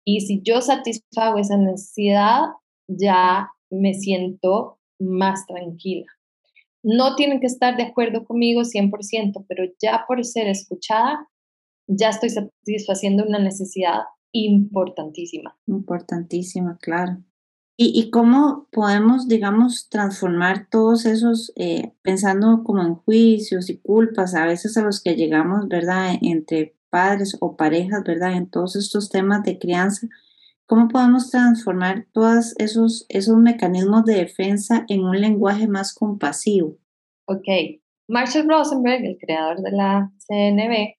Y 0.05 0.21
si 0.21 0.41
yo 0.43 0.61
satisfago 0.61 1.39
esa 1.39 1.57
necesidad, 1.57 2.43
ya 2.87 3.51
me 3.71 3.95
siento 3.95 4.79
más 5.01 5.45
tranquila. 5.47 6.07
No 6.85 7.17
tienen 7.17 7.41
que 7.41 7.47
estar 7.47 7.77
de 7.77 7.85
acuerdo 7.85 8.25
conmigo 8.25 8.63
100%, 8.63 9.45
pero 9.49 9.65
ya 9.83 10.05
por 10.07 10.25
ser 10.25 10.47
escuchada, 10.47 11.29
ya 11.89 12.11
estoy 12.11 12.31
satisfaciendo 12.31 13.25
una 13.25 13.41
necesidad 13.41 14.03
importantísima. 14.33 15.59
Importantísima, 15.67 16.79
claro. 16.81 17.19
¿Y, 17.79 18.11
cómo 18.11 18.69
podemos, 18.73 19.29
digamos, 19.29 19.91
transformar 19.91 20.67
todos 20.71 21.05
esos, 21.05 21.53
eh, 21.57 21.93
pensando 22.01 22.65
como 22.65 22.83
en 22.83 22.95
juicios 22.95 23.69
y 23.69 23.77
culpas, 23.77 24.35
a 24.35 24.47
veces 24.47 24.79
a 24.79 24.83
los 24.83 25.03
que 25.03 25.15
llegamos, 25.15 25.69
¿verdad? 25.69 26.15
Entre 26.23 26.75
padres 26.89 27.37
o 27.41 27.55
parejas, 27.55 28.03
¿verdad? 28.03 28.33
En 28.33 28.49
todos 28.49 28.77
estos 28.77 29.11
temas 29.11 29.43
de 29.43 29.59
crianza, 29.59 30.09
¿cómo 30.65 30.89
podemos 30.89 31.31
transformar 31.31 32.07
todos 32.13 32.55
esos, 32.57 33.05
esos 33.11 33.37
mecanismos 33.37 34.07
de 34.07 34.15
defensa 34.15 34.87
en 34.89 35.05
un 35.05 35.21
lenguaje 35.21 35.69
más 35.69 35.93
compasivo? 35.93 36.79
Ok. 37.27 37.47
Marshall 38.09 38.49
Rosenberg, 38.49 39.05
el 39.05 39.19
creador 39.19 39.61
de 39.61 39.73
la 39.73 40.13
CNB, 40.27 40.96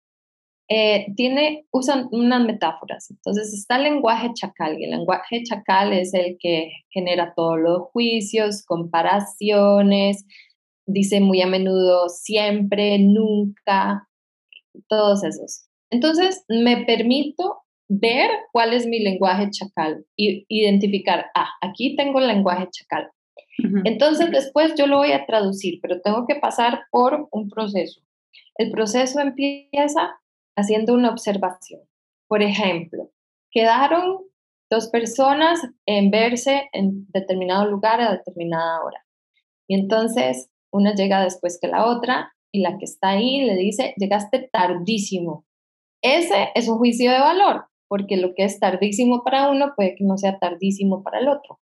eh, 0.70 1.08
tiene, 1.16 1.66
usan 1.72 2.08
unas 2.12 2.46
metáforas. 2.46 3.10
Entonces 3.10 3.54
está 3.54 3.78
el 3.78 3.84
lenguaje 3.84 4.32
chacal, 4.34 4.80
y 4.80 4.84
el 4.86 4.92
lenguaje 4.92 5.44
chacal 5.44 5.94
es 5.94 6.14
el 6.14 6.38
que 6.40 6.72
genera 6.90 7.34
todos 7.36 7.58
los 7.60 7.84
juicios, 7.92 8.66
comparaciones, 8.66 10.26
dice 10.86 11.20
muy 11.20 11.42
a 11.42 11.48
menudo 11.48 12.10
siempre, 12.10 13.00
nunca, 13.00 14.08
todos 14.88 15.24
esos. 15.24 15.68
Entonces 15.90 16.44
me 16.50 16.86
permito 16.86 17.62
ver 17.90 18.30
cuál 18.52 18.74
es 18.74 18.86
mi 18.86 19.00
lenguaje 19.00 19.50
chacal 19.50 20.06
y 20.18 20.46
identificar, 20.50 21.28
ah, 21.36 21.50
aquí 21.62 21.96
tengo 21.96 22.20
el 22.20 22.28
lenguaje 22.28 22.68
chacal. 22.72 23.10
Entonces 23.86 24.30
después 24.30 24.76
yo 24.78 24.86
lo 24.86 24.98
voy 24.98 25.14
a 25.14 25.26
traducir, 25.26 25.80
pero 25.82 26.00
tengo 26.02 26.28
que 26.28 26.36
pasar 26.36 26.82
por 26.92 27.28
un 27.32 27.50
proceso. 27.50 28.02
El 28.56 28.70
proceso 28.70 29.20
empieza 29.20 30.12
haciendo 30.58 30.94
una 30.94 31.12
observación. 31.12 31.82
Por 32.28 32.42
ejemplo, 32.44 33.12
quedaron 33.52 34.20
dos 34.70 34.90
personas 34.90 35.62
en 35.86 36.12
verse 36.12 36.70
en 36.74 37.08
determinado 37.14 37.70
lugar 37.70 38.02
a 38.02 38.12
determinada 38.12 38.84
hora. 38.84 39.06
Y 39.70 39.76
entonces 39.76 40.50
una 40.72 40.94
llega 40.94 41.24
después 41.24 41.58
que 41.62 41.68
la 41.68 41.86
otra 41.86 42.34
y 42.52 42.62
la 42.62 42.78
que 42.78 42.86
está 42.86 43.10
ahí 43.10 43.46
le 43.46 43.56
dice, 43.56 43.94
llegaste 43.98 44.50
tardísimo. 44.52 45.46
Ese 46.02 46.50
es 46.56 46.68
un 46.68 46.78
juicio 46.78 47.12
de 47.12 47.20
valor, 47.20 47.66
porque 47.88 48.18
lo 48.18 48.34
que 48.36 48.44
es 48.44 48.60
tardísimo 48.60 49.24
para 49.24 49.50
uno 49.50 49.74
puede 49.76 49.96
que 49.96 50.04
no 50.04 50.18
sea 50.18 50.40
tardísimo 50.40 51.04
para 51.04 51.20
el 51.20 51.30
otro. 51.30 51.60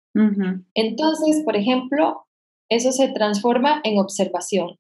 Entonces, 0.75 1.43
por 1.45 1.57
ejemplo, 1.57 2.27
eso 2.69 2.91
se 2.91 3.09
transforma 3.09 3.81
en 3.85 3.99
observación. 3.99 4.79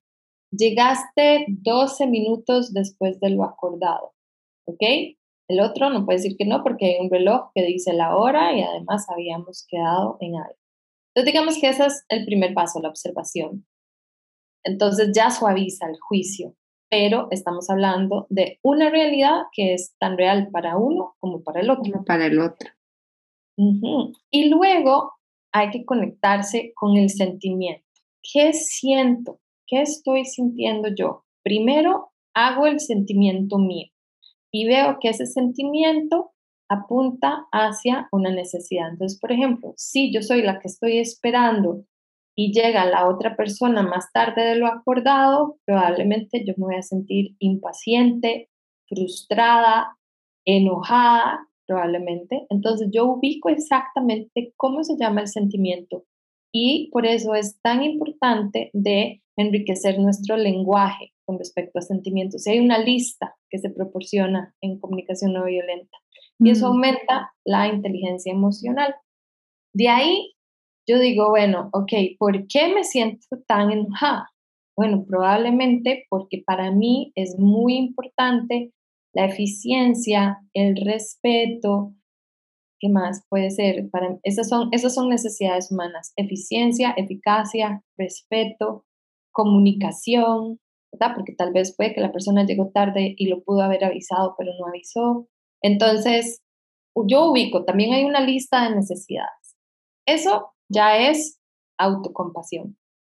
Llegaste 0.50 1.46
12 1.48 2.06
minutos 2.06 2.72
después 2.72 3.20
de 3.20 3.30
lo 3.30 3.44
acordado, 3.44 4.14
¿ok? 4.66 4.82
El 5.48 5.60
otro 5.60 5.90
no 5.90 6.04
puede 6.04 6.18
decir 6.18 6.36
que 6.38 6.46
no 6.46 6.62
porque 6.62 6.86
hay 6.86 6.96
un 7.00 7.10
reloj 7.10 7.50
que 7.54 7.64
dice 7.64 7.92
la 7.92 8.16
hora 8.16 8.54
y 8.54 8.62
además 8.62 9.06
habíamos 9.10 9.66
quedado 9.68 10.16
en 10.20 10.36
algo. 10.36 10.56
Entonces 11.14 11.32
digamos 11.32 11.58
que 11.60 11.68
ese 11.68 11.86
es 11.86 12.04
el 12.08 12.24
primer 12.24 12.54
paso, 12.54 12.80
la 12.80 12.90
observación. 12.90 13.66
Entonces 14.64 15.10
ya 15.14 15.30
suaviza 15.30 15.86
el 15.86 15.98
juicio, 16.00 16.54
pero 16.90 17.28
estamos 17.30 17.70
hablando 17.70 18.26
de 18.28 18.58
una 18.62 18.90
realidad 18.90 19.42
que 19.52 19.74
es 19.74 19.94
tan 19.98 20.18
real 20.18 20.48
para 20.52 20.76
uno 20.76 21.16
como 21.18 21.42
para 21.42 21.60
el 21.60 21.70
otro. 21.70 22.04
para 22.06 22.26
el 22.26 22.38
otro. 22.40 22.70
Y 24.30 24.50
luego 24.50 25.12
hay 25.52 25.70
que 25.70 25.84
conectarse 25.84 26.72
con 26.74 26.96
el 26.96 27.10
sentimiento. 27.10 27.84
¿Qué 28.22 28.52
siento? 28.52 29.40
¿Qué 29.68 29.82
estoy 29.82 30.24
sintiendo 30.24 30.88
yo? 30.88 31.24
Primero 31.44 32.12
hago 32.34 32.66
el 32.66 32.80
sentimiento 32.80 33.58
mío 33.58 33.88
y 34.50 34.66
veo 34.66 34.96
que 34.98 35.10
ese 35.10 35.26
sentimiento 35.26 36.32
apunta 36.70 37.46
hacia 37.52 38.08
una 38.10 38.30
necesidad. 38.30 38.88
Entonces, 38.90 39.20
por 39.20 39.30
ejemplo, 39.30 39.74
si 39.76 40.10
yo 40.10 40.22
soy 40.22 40.40
la 40.40 40.58
que 40.58 40.68
estoy 40.68 40.98
esperando 40.98 41.84
y 42.34 42.52
llega 42.52 42.86
la 42.86 43.08
otra 43.08 43.36
persona 43.36 43.82
más 43.82 44.10
tarde 44.10 44.42
de 44.42 44.56
lo 44.56 44.68
acordado, 44.68 45.58
probablemente 45.66 46.44
yo 46.46 46.54
me 46.56 46.64
voy 46.64 46.76
a 46.76 46.82
sentir 46.82 47.36
impaciente, 47.38 48.48
frustrada, 48.88 49.98
enojada, 50.46 51.46
probablemente. 51.66 52.46
Entonces 52.48 52.88
yo 52.90 53.04
ubico 53.04 53.50
exactamente 53.50 54.54
cómo 54.56 54.82
se 54.82 54.96
llama 54.98 55.20
el 55.20 55.28
sentimiento 55.28 56.04
y 56.52 56.90
por 56.92 57.06
eso 57.06 57.34
es 57.34 57.60
tan 57.62 57.82
importante 57.82 58.70
de 58.72 59.22
enriquecer 59.36 59.98
nuestro 59.98 60.36
lenguaje 60.36 61.12
con 61.24 61.38
respecto 61.38 61.78
a 61.78 61.82
sentimientos. 61.82 62.46
Y 62.46 62.50
hay 62.50 62.58
una 62.58 62.78
lista 62.78 63.36
que 63.50 63.58
se 63.58 63.70
proporciona 63.70 64.54
en 64.60 64.80
comunicación 64.80 65.32
no 65.32 65.44
violenta 65.44 65.96
y 66.40 66.50
eso 66.50 66.66
mm. 66.66 66.72
aumenta 66.72 67.32
la 67.44 67.68
inteligencia 67.68 68.32
emocional. 68.32 68.94
De 69.74 69.88
ahí 69.88 70.34
yo 70.88 70.98
digo, 70.98 71.28
bueno, 71.28 71.68
ok, 71.72 71.92
¿por 72.18 72.46
qué 72.46 72.74
me 72.74 72.82
siento 72.82 73.26
tan 73.46 73.70
enojada? 73.70 74.30
Bueno, 74.76 75.04
probablemente 75.06 76.06
porque 76.08 76.42
para 76.46 76.70
mí 76.70 77.12
es 77.14 77.36
muy 77.38 77.76
importante 77.76 78.72
la 79.14 79.26
eficiencia, 79.26 80.38
el 80.54 80.76
respeto, 80.76 81.94
¿qué 82.80 82.88
más 82.88 83.24
puede 83.28 83.50
ser? 83.50 83.88
Para, 83.90 84.18
esas, 84.22 84.48
son, 84.48 84.68
esas 84.72 84.94
son 84.94 85.08
necesidades 85.08 85.70
humanas, 85.70 86.12
eficiencia, 86.16 86.94
eficacia, 86.96 87.82
respeto, 87.96 88.84
comunicación, 89.32 90.60
¿verdad? 90.92 91.14
Porque 91.14 91.34
tal 91.34 91.52
vez 91.52 91.74
puede 91.76 91.94
que 91.94 92.00
la 92.00 92.12
persona 92.12 92.44
llegó 92.44 92.70
tarde 92.70 93.14
y 93.16 93.28
lo 93.28 93.42
pudo 93.42 93.62
haber 93.62 93.84
avisado, 93.84 94.34
pero 94.38 94.52
no 94.58 94.66
avisó. 94.66 95.28
Entonces, 95.62 96.42
yo 97.06 97.30
ubico, 97.30 97.64
también 97.64 97.92
hay 97.92 98.04
una 98.04 98.20
lista 98.20 98.68
de 98.68 98.76
necesidades. 98.76 99.56
Eso 100.06 100.52
ya 100.68 100.96
es 101.10 101.40
autocompasión. 101.78 102.76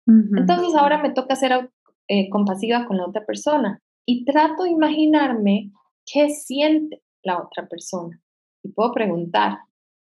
Entonces 0.07 0.73
ahora 0.73 1.03
me 1.03 1.11
toca 1.11 1.35
ser 1.35 1.69
eh, 2.07 2.29
compasiva 2.31 2.87
con 2.87 2.97
la 2.97 3.05
otra 3.05 3.27
persona 3.27 3.79
y 4.07 4.25
trato 4.25 4.63
de 4.63 4.71
imaginarme 4.71 5.71
qué 6.11 6.29
siente 6.31 7.03
la 7.23 7.37
otra 7.43 7.67
persona. 7.67 8.19
Y 8.63 8.69
puedo 8.69 8.91
preguntar, 8.93 9.59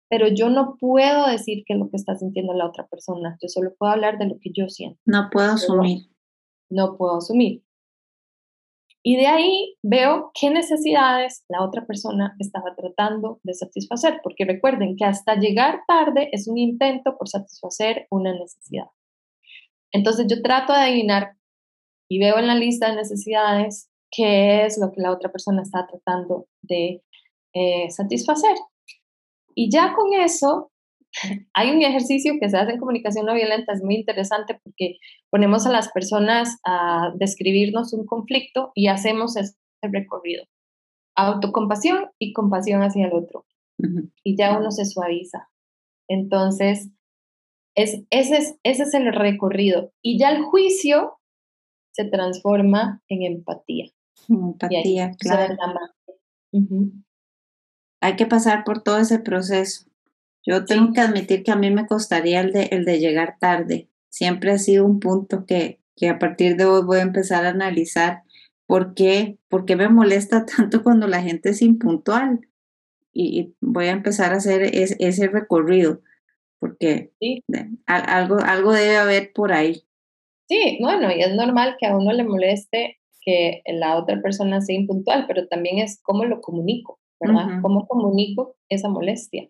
pero 0.08 0.28
yo 0.28 0.50
no 0.50 0.76
puedo 0.78 1.26
decir 1.26 1.64
qué 1.66 1.74
es 1.74 1.78
lo 1.78 1.90
que 1.90 1.96
está 1.96 2.14
sintiendo 2.14 2.52
la 2.52 2.66
otra 2.66 2.86
persona, 2.86 3.36
yo 3.42 3.48
solo 3.48 3.74
puedo 3.76 3.92
hablar 3.92 4.18
de 4.18 4.26
lo 4.26 4.36
que 4.40 4.50
yo 4.54 4.68
siento. 4.68 5.00
No 5.04 5.28
puedo 5.30 5.52
asumir. 5.52 6.08
No, 6.70 6.96
puedo 6.96 7.18
asumir. 7.18 7.62
Y 9.02 9.16
de 9.16 9.26
ahí 9.28 9.76
veo 9.84 10.32
qué 10.34 10.50
necesidades 10.50 11.44
la 11.48 11.64
otra 11.64 11.86
persona 11.86 12.34
estaba 12.40 12.74
tratando 12.74 13.38
de 13.44 13.54
satisfacer, 13.54 14.20
porque 14.22 14.44
recuerden 14.44 14.96
que 14.96 15.04
hasta 15.04 15.36
llegar 15.36 15.82
tarde 15.86 16.28
es 16.32 16.48
un 16.48 16.58
intento 16.58 17.16
por 17.16 17.28
satisfacer 17.28 18.08
una 18.10 18.32
necesidad. 18.32 18.86
Entonces 19.92 20.26
yo 20.28 20.42
trato 20.42 20.72
de 20.72 20.80
adivinar 20.80 21.36
y 22.08 22.18
veo 22.18 22.38
en 22.38 22.48
la 22.48 22.56
lista 22.56 22.88
de 22.88 22.96
necesidades 22.96 23.90
qué 24.10 24.64
es 24.64 24.78
lo 24.78 24.90
que 24.90 25.00
la 25.00 25.12
otra 25.12 25.30
persona 25.30 25.62
está 25.62 25.86
tratando 25.86 26.48
de 26.62 27.02
eh, 27.56 27.90
satisfacer. 27.90 28.54
Y 29.54 29.70
ya 29.70 29.94
con 29.94 30.12
eso, 30.12 30.70
hay 31.54 31.70
un 31.70 31.80
ejercicio 31.80 32.34
que 32.38 32.50
se 32.50 32.58
hace 32.58 32.72
en 32.72 32.78
comunicación 32.78 33.24
no 33.24 33.32
violenta, 33.32 33.72
es 33.72 33.82
muy 33.82 33.94
interesante 33.94 34.60
porque 34.62 34.98
ponemos 35.30 35.66
a 35.66 35.72
las 35.72 35.90
personas 35.90 36.58
a 36.66 37.12
describirnos 37.16 37.94
un 37.94 38.04
conflicto 38.04 38.72
y 38.74 38.88
hacemos 38.88 39.38
ese 39.38 39.56
recorrido. 39.80 40.44
Autocompasión 41.16 42.10
y 42.18 42.34
compasión 42.34 42.82
hacia 42.82 43.06
el 43.06 43.14
otro. 43.14 43.46
Y 44.22 44.36
ya 44.36 44.58
uno 44.58 44.70
se 44.70 44.84
suaviza. 44.84 45.48
Entonces, 46.08 46.90
es, 47.74 48.02
ese, 48.10 48.36
es, 48.36 48.58
ese 48.64 48.82
es 48.82 48.94
el 48.94 49.14
recorrido. 49.14 49.92
Y 50.02 50.18
ya 50.18 50.30
el 50.30 50.42
juicio 50.42 51.18
se 51.94 52.04
transforma 52.04 53.02
en 53.08 53.22
empatía. 53.22 53.86
Empatía, 54.28 55.12
claro. 55.18 55.56
Hay 58.06 58.14
que 58.14 58.26
pasar 58.26 58.62
por 58.62 58.84
todo 58.84 58.98
ese 58.98 59.18
proceso. 59.18 59.84
Yo 60.46 60.64
tengo 60.64 60.92
que 60.92 61.00
admitir 61.00 61.42
que 61.42 61.50
a 61.50 61.56
mí 61.56 61.72
me 61.72 61.88
costaría 61.88 62.40
el 62.40 62.52
de, 62.52 62.68
el 62.70 62.84
de 62.84 63.00
llegar 63.00 63.36
tarde. 63.40 63.88
Siempre 64.10 64.52
ha 64.52 64.58
sido 64.58 64.86
un 64.86 65.00
punto 65.00 65.44
que, 65.44 65.80
que 65.96 66.08
a 66.08 66.20
partir 66.20 66.56
de 66.56 66.66
hoy 66.66 66.84
voy 66.84 66.98
a 66.98 67.02
empezar 67.02 67.44
a 67.44 67.48
analizar 67.48 68.22
por 68.66 68.94
qué, 68.94 69.38
por 69.48 69.64
qué 69.64 69.74
me 69.74 69.88
molesta 69.88 70.46
tanto 70.56 70.84
cuando 70.84 71.08
la 71.08 71.20
gente 71.20 71.48
es 71.48 71.62
impuntual. 71.62 72.46
Y, 73.12 73.56
voy 73.60 73.86
a 73.86 73.90
empezar 73.90 74.32
a 74.32 74.36
hacer 74.36 74.62
ese 74.62 75.26
recorrido, 75.26 76.00
porque 76.60 77.10
algo, 77.86 78.36
algo 78.38 78.72
debe 78.72 78.98
haber 78.98 79.32
por 79.32 79.52
ahí. 79.52 79.82
Sí, 80.48 80.78
bueno, 80.80 81.10
y 81.10 81.22
es 81.22 81.34
normal 81.34 81.76
que 81.80 81.86
a 81.86 81.96
uno 81.96 82.12
le 82.12 82.22
moleste 82.22 83.00
que 83.20 83.62
la 83.66 83.96
otra 83.96 84.22
persona 84.22 84.60
sea 84.60 84.76
impuntual, 84.76 85.24
pero 85.26 85.48
también 85.48 85.80
es 85.80 85.98
cómo 86.04 86.24
lo 86.24 86.40
comunico, 86.40 87.00
¿verdad? 87.20 87.60
¿Cómo 87.62 87.86
comunico 87.86 88.56
esa 88.68 88.88
molestia? 88.88 89.48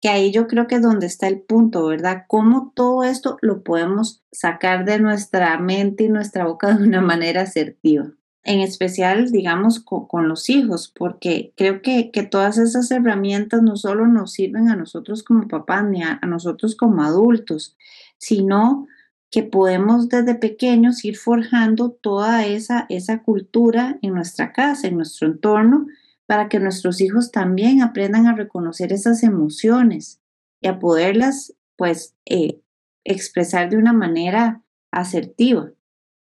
Que 0.00 0.08
ahí 0.08 0.32
yo 0.32 0.46
creo 0.46 0.66
que 0.66 0.76
es 0.76 0.82
donde 0.82 1.06
está 1.06 1.28
el 1.28 1.40
punto, 1.40 1.86
¿verdad? 1.86 2.24
Cómo 2.28 2.72
todo 2.74 3.04
esto 3.04 3.38
lo 3.40 3.62
podemos 3.62 4.22
sacar 4.32 4.84
de 4.84 4.98
nuestra 4.98 5.58
mente 5.58 6.04
y 6.04 6.08
nuestra 6.08 6.46
boca 6.46 6.74
de 6.74 6.84
una 6.84 7.00
manera 7.00 7.42
asertiva. 7.42 8.12
En 8.46 8.60
especial, 8.60 9.30
digamos, 9.30 9.80
con, 9.80 10.28
los 10.28 10.50
hijos, 10.50 10.92
porque 10.94 11.54
creo 11.56 11.80
que, 11.80 12.10
que, 12.10 12.24
todas 12.24 12.58
esas 12.58 12.90
herramientas 12.90 13.62
no 13.62 13.76
solo 13.76 14.06
nos 14.06 14.32
sirven 14.32 14.68
a 14.68 14.76
nosotros 14.76 15.22
como 15.22 15.48
papás 15.48 15.86
ni 15.88 16.02
a 16.02 16.20
nosotros 16.26 16.76
como 16.76 17.02
adultos, 17.02 17.74
sino 18.18 18.86
que 19.34 19.42
podemos 19.42 20.08
desde 20.08 20.36
pequeños 20.36 21.04
ir 21.04 21.16
forjando 21.16 21.90
toda 21.90 22.46
esa, 22.46 22.86
esa 22.88 23.24
cultura 23.24 23.98
en 24.00 24.14
nuestra 24.14 24.52
casa, 24.52 24.86
en 24.86 24.94
nuestro 24.94 25.26
entorno, 25.26 25.88
para 26.26 26.48
que 26.48 26.60
nuestros 26.60 27.00
hijos 27.00 27.30
también 27.30 27.82
aprendan 27.82 28.26
a 28.26 28.34
reconocer 28.34 28.92
esas 28.92 29.22
emociones 29.22 30.20
y 30.60 30.68
a 30.68 30.78
poderlas, 30.78 31.54
pues, 31.76 32.16
eh, 32.26 32.60
expresar 33.04 33.68
de 33.70 33.76
una 33.76 33.92
manera 33.92 34.62
asertiva. 34.90 35.70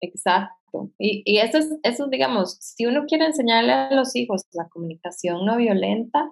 Exacto. 0.02 0.92
Y, 1.00 1.24
y 1.26 1.38
eso, 1.38 1.58
es, 1.58 1.70
eso, 1.84 2.08
digamos, 2.08 2.58
si 2.60 2.86
uno 2.86 3.06
quiere 3.08 3.26
enseñarle 3.26 3.72
a 3.72 3.94
los 3.94 4.16
hijos 4.16 4.44
la 4.54 4.68
comunicación 4.68 5.46
no 5.46 5.56
violenta, 5.56 6.30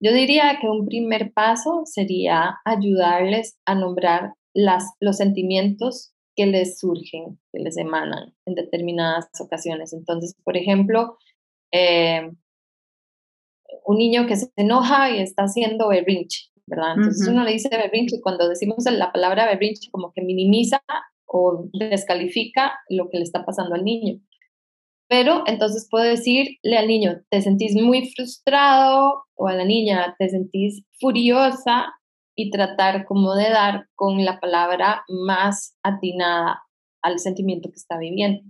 yo 0.00 0.12
diría 0.12 0.58
que 0.60 0.68
un 0.68 0.86
primer 0.86 1.32
paso 1.32 1.82
sería 1.84 2.58
ayudarles 2.64 3.58
a 3.66 3.74
nombrar 3.74 4.34
las, 4.54 4.84
los 5.00 5.16
sentimientos 5.16 6.12
que 6.36 6.46
les 6.46 6.78
surgen, 6.78 7.40
que 7.52 7.60
les 7.60 7.76
emanan 7.76 8.32
en 8.46 8.54
determinadas 8.54 9.28
ocasiones. 9.40 9.92
Entonces, 9.92 10.36
por 10.44 10.56
ejemplo, 10.56 11.18
eh, 11.72 12.30
un 13.84 13.96
niño 13.96 14.26
que 14.26 14.36
se 14.36 14.50
enoja 14.56 15.10
y 15.10 15.20
está 15.20 15.44
haciendo 15.44 15.88
berrinche, 15.88 16.48
¿verdad? 16.66 16.94
Entonces 16.96 17.28
uno 17.28 17.44
le 17.44 17.52
dice 17.52 17.68
berrinche 17.70 18.16
y 18.16 18.20
cuando 18.20 18.48
decimos 18.48 18.84
la 18.90 19.12
palabra 19.12 19.46
berrinche 19.46 19.90
como 19.90 20.12
que 20.12 20.22
minimiza 20.22 20.82
o 21.26 21.68
descalifica 21.72 22.78
lo 22.88 23.08
que 23.10 23.18
le 23.18 23.24
está 23.24 23.44
pasando 23.44 23.74
al 23.74 23.84
niño. 23.84 24.20
Pero 25.08 25.42
entonces 25.46 25.88
puedo 25.90 26.04
decirle 26.04 26.76
al 26.76 26.86
niño, 26.86 27.20
te 27.30 27.40
sentís 27.40 27.74
muy 27.74 28.10
frustrado 28.10 29.24
o 29.34 29.48
a 29.48 29.54
la 29.54 29.64
niña, 29.64 30.14
te 30.18 30.28
sentís 30.28 30.82
furiosa 31.00 31.94
y 32.36 32.50
tratar 32.50 33.06
como 33.06 33.34
de 33.34 33.48
dar 33.50 33.88
con 33.94 34.24
la 34.24 34.38
palabra 34.38 35.04
más 35.08 35.76
atinada 35.82 36.62
al 37.02 37.18
sentimiento 37.18 37.70
que 37.70 37.76
está 37.76 37.98
viviendo 37.98 38.42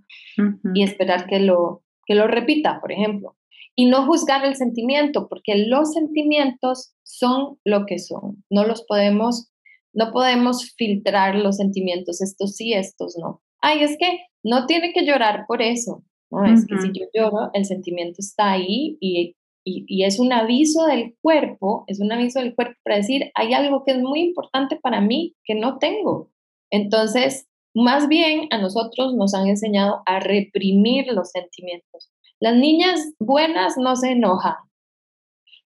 y 0.75 0.83
esperar 0.83 1.27
que 1.27 1.41
lo, 1.41 1.83
que 2.05 2.15
lo 2.15 2.27
repita, 2.27 2.81
por 2.81 2.93
ejemplo. 2.93 3.38
Y 3.79 3.87
no 3.87 4.07
juzgar 4.07 4.45
el 4.45 4.57
sentimiento, 4.57 5.29
porque 5.29 5.67
los 5.67 5.93
sentimientos 5.93 6.95
son 7.05 7.59
lo 7.65 7.87
que 7.87 7.99
son. 8.01 8.43
No 8.51 8.65
los 8.65 8.83
podemos, 8.83 9.53
no 9.93 10.11
podemos 10.11 10.75
filtrar 10.77 11.37
los 11.37 11.59
sentimientos, 11.59 12.21
estos 12.21 12.57
sí, 12.57 12.73
estos 12.73 13.17
no. 13.17 13.41
Ay, 13.61 13.85
es 13.85 13.97
que 13.99 14.19
no 14.43 14.67
tiene 14.67 14.93
que 14.93 15.05
llorar 15.05 15.45
por 15.47 15.63
eso. 15.63 16.03
No, 16.31 16.45
es 16.45 16.67
que 16.67 16.79
si 16.79 16.89
yo 16.89 17.07
lloro, 17.15 17.51
el 17.55 17.65
sentimiento 17.65 18.17
está 18.19 18.51
ahí 18.51 18.99
y 19.01 19.37
y, 19.69 20.05
es 20.05 20.19
un 20.19 20.33
aviso 20.33 20.87
del 20.87 21.17
cuerpo, 21.21 21.85
es 21.87 22.01
un 22.01 22.11
aviso 22.13 22.41
del 22.41 22.55
cuerpo 22.55 22.75
para 22.85 22.97
decir, 22.97 23.31
hay 23.35 23.53
algo 23.53 23.85
que 23.85 23.93
es 23.93 23.99
muy 23.99 24.21
importante 24.21 24.77
para 24.77 25.01
mí 25.01 25.35
que 25.45 25.55
no 25.55 25.79
tengo. 25.79 26.31
Entonces, 26.71 27.47
más 27.75 28.09
bien 28.09 28.49
a 28.51 28.59
nosotros 28.59 29.15
nos 29.15 29.35
han 29.35 29.47
enseñado 29.47 30.03
a 30.07 30.21
reprimir 30.21 31.07
los 31.09 31.31
sentimientos. 31.31 32.11
Las 32.41 32.57
niñas 32.57 33.13
buenas 33.19 33.77
no 33.77 33.97
se 33.97 34.13
enojan 34.13 34.55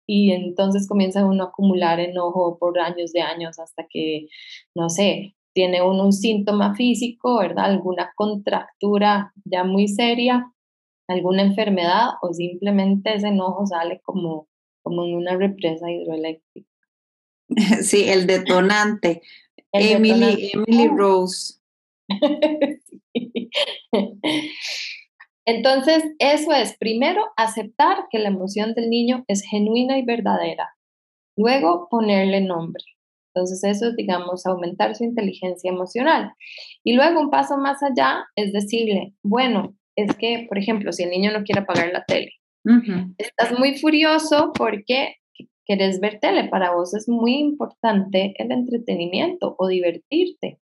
y 0.06 0.32
entonces 0.32 0.88
comienza 0.88 1.24
uno 1.24 1.44
a 1.44 1.46
acumular 1.48 2.00
enojo 2.00 2.58
por 2.58 2.78
años 2.78 3.12
de 3.12 3.20
años 3.20 3.58
hasta 3.58 3.86
que, 3.88 4.26
no 4.74 4.88
sé, 4.88 5.36
tiene 5.54 5.82
uno 5.82 6.04
un 6.04 6.12
síntoma 6.12 6.74
físico, 6.74 7.38
¿verdad? 7.38 7.66
Alguna 7.66 8.12
contractura 8.16 9.32
ya 9.44 9.64
muy 9.64 9.88
seria 9.88 10.50
alguna 11.08 11.42
enfermedad 11.42 12.10
o 12.22 12.32
simplemente 12.32 13.14
ese 13.14 13.28
enojo 13.28 13.66
sale 13.66 14.00
como, 14.02 14.48
como 14.82 15.04
en 15.04 15.14
una 15.14 15.36
represa 15.36 15.90
hidroeléctrica. 15.90 16.68
Sí, 17.82 18.08
el 18.08 18.26
detonante. 18.26 19.20
Emily, 19.72 20.50
Emily 20.52 20.88
Rose. 20.88 21.58
Entonces, 25.44 26.04
eso 26.18 26.52
es, 26.52 26.76
primero, 26.78 27.22
aceptar 27.36 28.06
que 28.10 28.18
la 28.18 28.28
emoción 28.28 28.74
del 28.74 28.90
niño 28.90 29.24
es 29.28 29.42
genuina 29.42 29.98
y 29.98 30.04
verdadera. 30.04 30.70
Luego, 31.36 31.88
ponerle 31.90 32.40
nombre. 32.40 32.84
Entonces, 33.34 33.64
eso 33.64 33.88
es, 33.88 33.96
digamos, 33.96 34.46
aumentar 34.46 34.94
su 34.94 35.04
inteligencia 35.04 35.70
emocional. 35.70 36.32
Y 36.84 36.92
luego, 36.92 37.20
un 37.20 37.30
paso 37.30 37.56
más 37.56 37.82
allá 37.82 38.24
es 38.36 38.52
decirle, 38.52 39.14
bueno, 39.22 39.74
es 39.96 40.14
que, 40.16 40.46
por 40.48 40.58
ejemplo, 40.58 40.92
si 40.92 41.04
el 41.04 41.10
niño 41.10 41.32
no 41.32 41.42
quiere 41.42 41.62
apagar 41.62 41.90
la 41.92 42.04
tele, 42.04 42.30
estás 43.18 43.58
muy 43.58 43.76
furioso 43.78 44.52
porque 44.56 45.16
quieres 45.66 46.00
ver 46.00 46.20
tele. 46.20 46.48
Para 46.48 46.74
vos 46.74 46.94
es 46.94 47.08
muy 47.08 47.34
importante 47.34 48.34
el 48.36 48.52
entretenimiento 48.52 49.56
o 49.58 49.66
divertirte. 49.66 50.60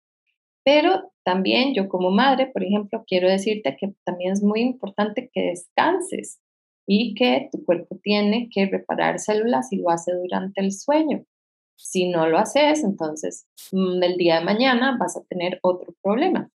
Pero 0.65 1.11
también 1.25 1.75
yo 1.75 1.89
como 1.89 2.11
madre, 2.11 2.51
por 2.53 2.63
ejemplo, 2.63 3.05
quiero 3.07 3.29
decirte 3.29 3.77
que 3.79 3.95
también 4.05 4.33
es 4.33 4.43
muy 4.43 4.61
importante 4.61 5.31
que 5.33 5.43
descanses 5.43 6.41
y 6.87 7.15
que 7.15 7.49
tu 7.53 7.65
cuerpo 7.65 7.99
tiene 8.03 8.49
que 8.53 8.67
reparar 8.67 9.19
células 9.19 9.73
y 9.73 9.77
lo 9.77 9.91
hace 9.91 10.13
durante 10.13 10.61
el 10.61 10.73
sueño. 10.73 11.25
Si 11.77 12.09
no 12.09 12.27
lo 12.29 12.39
haces, 12.39 12.85
entonces 12.85 13.47
mm, 13.73 14.03
el 14.03 14.17
día 14.17 14.39
de 14.39 14.45
mañana 14.45 14.97
vas 14.99 15.17
a 15.17 15.25
tener 15.29 15.59
otro 15.63 15.95
problema, 16.03 16.51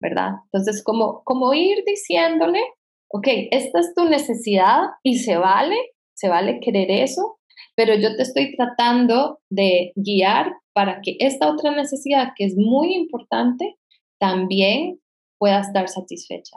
¿verdad? 0.00 0.34
Entonces, 0.44 0.82
como, 0.82 1.22
como 1.24 1.52
ir 1.52 1.84
diciéndole, 1.84 2.60
ok, 3.08 3.26
esta 3.50 3.80
es 3.80 3.94
tu 3.94 4.04
necesidad 4.04 4.82
y 5.02 5.18
se 5.18 5.36
vale, 5.36 5.76
se 6.14 6.28
vale 6.28 6.60
querer 6.60 6.90
eso, 6.90 7.38
pero 7.74 7.94
yo 7.94 8.16
te 8.16 8.22
estoy 8.22 8.56
tratando 8.56 9.40
de 9.50 9.92
guiar 9.94 10.52
para 10.76 11.00
que 11.00 11.16
esta 11.20 11.50
otra 11.50 11.74
necesidad, 11.74 12.34
que 12.36 12.44
es 12.44 12.54
muy 12.54 12.94
importante, 12.94 13.78
también 14.18 15.00
pueda 15.38 15.60
estar 15.60 15.88
satisfecha. 15.88 16.54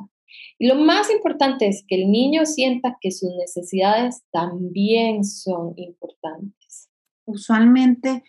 Y 0.57 0.67
lo 0.67 0.75
más 0.75 1.09
importante 1.09 1.69
es 1.69 1.85
que 1.87 2.03
el 2.03 2.11
niño 2.11 2.45
sienta 2.45 2.97
que 2.99 3.11
sus 3.11 3.29
necesidades 3.37 4.23
también 4.29 5.23
son 5.23 5.71
importantes. 5.77 6.89
Usualmente, 7.23 8.25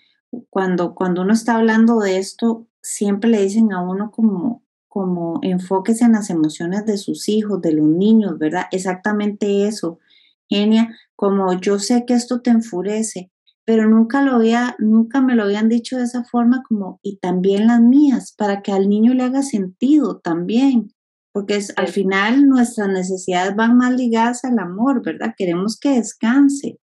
cuando, 0.49 0.95
cuando 0.95 1.23
uno 1.23 1.33
está 1.33 1.57
hablando 1.57 1.99
de 1.99 2.19
esto, 2.19 2.69
siempre 2.81 3.29
le 3.29 3.43
dicen 3.43 3.73
a 3.73 3.83
uno 3.83 4.13
como, 4.13 4.63
como 4.87 5.41
enfóquese 5.43 6.05
en 6.05 6.13
las 6.13 6.31
emociones 6.31 6.87
de 6.87 6.99
sus 6.99 7.29
hijos, 7.29 7.61
de 7.63 7.73
los 7.73 7.89
niños, 7.89 8.39
¿verdad? 8.39 8.67
Exactamente 8.71 9.67
eso. 9.67 9.99
Genia, 10.49 10.97
como 11.17 11.53
yo 11.55 11.81
sé 11.81 12.05
que 12.07 12.15
esto 12.15 12.43
te 12.43 12.51
enfurece, 12.51 13.33
pero 13.71 13.89
nunca 13.89 14.21
lo 14.21 14.33
había, 14.33 14.75
nunca 14.81 15.21
me 15.21 15.37
lo 15.37 15.45
habían 15.45 15.69
dicho 15.69 15.97
de 15.97 16.03
esa 16.03 16.25
forma 16.25 16.65
como, 16.69 16.99
y 17.05 17.19
también 17.19 17.69
las 17.69 17.81
mías, 17.81 18.35
para 18.37 18.63
que 18.63 18.73
al 18.73 18.89
niño 18.89 19.15
le 19.15 19.23
haga 19.23 19.43
sentido 19.43 20.19
también, 20.19 20.89
porque 21.33 21.55
es, 21.55 21.73
al 21.77 21.87
final 21.87 22.49
nuestras 22.49 22.89
necesidades 22.89 23.55
van 23.55 23.77
más 23.77 23.95
ligadas 23.95 24.45
al 24.45 24.59
amor, 24.59 25.05
¿verdad? 25.05 25.35
Queremos 25.39 25.79
que 25.79 25.91
descanse, 25.91 26.81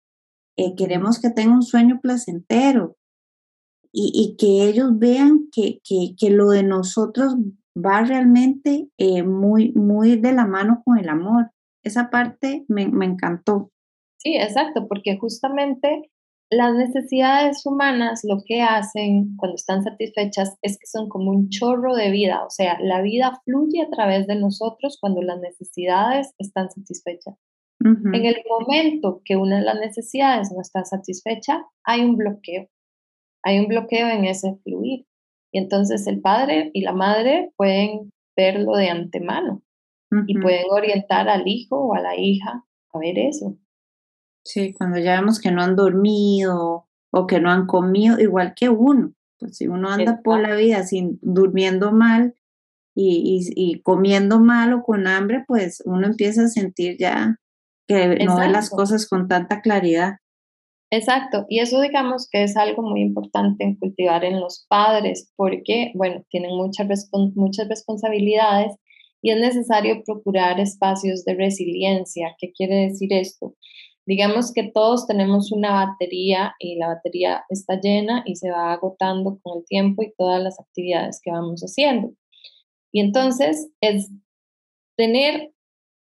eh, 0.56 0.74
queremos 0.74 1.20
que 1.20 1.28
tenga 1.28 1.52
un 1.52 1.62
sueño 1.62 2.00
placentero 2.00 2.96
y, 3.92 4.10
y 4.14 4.36
que 4.38 4.66
ellos 4.66 4.98
vean 4.98 5.50
que, 5.52 5.80
que, 5.84 6.14
que, 6.18 6.30
lo 6.30 6.48
de 6.48 6.62
nosotros 6.62 7.36
va 7.76 8.04
realmente 8.04 8.88
eh, 8.96 9.22
muy, 9.22 9.72
muy 9.72 10.16
de 10.16 10.32
la 10.32 10.46
mano 10.46 10.80
con 10.82 10.98
el 10.98 11.10
amor. 11.10 11.50
Esa 11.82 12.08
parte 12.08 12.64
me, 12.68 12.88
me 12.88 13.04
encantó. 13.04 13.70
Sí, 14.16 14.34
exacto, 14.36 14.88
porque 14.88 15.18
justamente 15.18 16.10
las 16.50 16.74
necesidades 16.74 17.64
humanas 17.64 18.22
lo 18.24 18.42
que 18.44 18.60
hacen 18.60 19.36
cuando 19.36 19.54
están 19.54 19.84
satisfechas 19.84 20.56
es 20.62 20.78
que 20.78 20.86
son 20.86 21.08
como 21.08 21.30
un 21.30 21.48
chorro 21.48 21.94
de 21.94 22.10
vida, 22.10 22.44
o 22.44 22.50
sea, 22.50 22.76
la 22.80 23.00
vida 23.02 23.40
fluye 23.44 23.82
a 23.82 23.90
través 23.90 24.26
de 24.26 24.34
nosotros 24.34 24.98
cuando 25.00 25.22
las 25.22 25.40
necesidades 25.40 26.34
están 26.38 26.70
satisfechas. 26.70 27.36
En 27.82 28.26
el 28.26 28.36
momento 28.46 29.22
que 29.24 29.36
una 29.36 29.58
de 29.60 29.64
las 29.64 29.80
necesidades 29.80 30.52
no 30.52 30.60
está 30.60 30.84
satisfecha, 30.84 31.64
hay 31.82 32.02
un 32.02 32.16
bloqueo, 32.16 32.68
hay 33.42 33.58
un 33.58 33.68
bloqueo 33.68 34.06
en 34.08 34.26
ese 34.26 34.54
fluir. 34.64 35.06
Y 35.50 35.58
entonces 35.58 36.06
el 36.06 36.20
padre 36.20 36.70
y 36.74 36.82
la 36.82 36.92
madre 36.92 37.52
pueden 37.56 38.12
verlo 38.36 38.76
de 38.76 38.90
antemano 38.90 39.62
y 40.26 40.38
pueden 40.38 40.66
orientar 40.70 41.28
al 41.28 41.48
hijo 41.48 41.76
o 41.76 41.94
a 41.94 42.00
la 42.00 42.16
hija 42.18 42.64
a 42.92 42.98
ver 42.98 43.18
eso. 43.18 43.56
Sí, 44.52 44.72
cuando 44.72 44.98
ya 44.98 45.20
vemos 45.20 45.38
que 45.38 45.52
no 45.52 45.62
han 45.62 45.76
dormido 45.76 46.88
o 47.12 47.26
que 47.28 47.40
no 47.40 47.52
han 47.52 47.66
comido, 47.66 48.18
igual 48.18 48.54
que 48.56 48.68
uno. 48.68 49.12
Pues 49.38 49.56
si 49.56 49.68
uno 49.68 49.88
anda 49.88 50.22
por 50.24 50.40
la 50.40 50.56
vida 50.56 50.82
sin 50.82 51.20
durmiendo 51.22 51.92
mal 51.92 52.34
y, 52.96 53.46
y, 53.54 53.80
comiendo 53.82 54.40
mal 54.40 54.72
o 54.72 54.82
con 54.82 55.06
hambre, 55.06 55.44
pues 55.46 55.82
uno 55.86 56.08
empieza 56.08 56.42
a 56.42 56.48
sentir 56.48 56.96
ya 56.98 57.36
que 57.86 58.24
no 58.24 58.38
ve 58.38 58.48
las 58.48 58.70
cosas 58.70 59.08
con 59.08 59.28
tanta 59.28 59.60
claridad. 59.60 60.16
Exacto, 60.90 61.46
y 61.48 61.60
eso 61.60 61.80
digamos 61.80 62.28
que 62.28 62.42
es 62.42 62.56
algo 62.56 62.82
muy 62.82 63.02
importante 63.02 63.62
en 63.62 63.76
cultivar 63.76 64.24
en 64.24 64.40
los 64.40 64.66
padres, 64.68 65.32
porque, 65.36 65.92
bueno, 65.94 66.24
tienen 66.28 66.50
muchas, 66.56 67.08
muchas 67.36 67.68
responsabilidades 67.68 68.74
y 69.22 69.30
es 69.30 69.38
necesario 69.38 70.02
procurar 70.04 70.58
espacios 70.58 71.24
de 71.24 71.34
resiliencia. 71.34 72.34
¿Qué 72.38 72.50
quiere 72.52 72.88
decir 72.88 73.12
esto? 73.12 73.54
Digamos 74.06 74.52
que 74.52 74.70
todos 74.72 75.06
tenemos 75.06 75.52
una 75.52 75.86
batería 75.86 76.54
y 76.58 76.76
la 76.76 76.88
batería 76.88 77.44
está 77.48 77.78
llena 77.80 78.22
y 78.26 78.36
se 78.36 78.50
va 78.50 78.72
agotando 78.72 79.38
con 79.42 79.58
el 79.58 79.64
tiempo 79.66 80.02
y 80.02 80.12
todas 80.16 80.42
las 80.42 80.58
actividades 80.58 81.20
que 81.22 81.30
vamos 81.30 81.60
haciendo. 81.62 82.12
Y 82.92 83.00
entonces 83.00 83.70
es 83.80 84.10
tener 84.96 85.52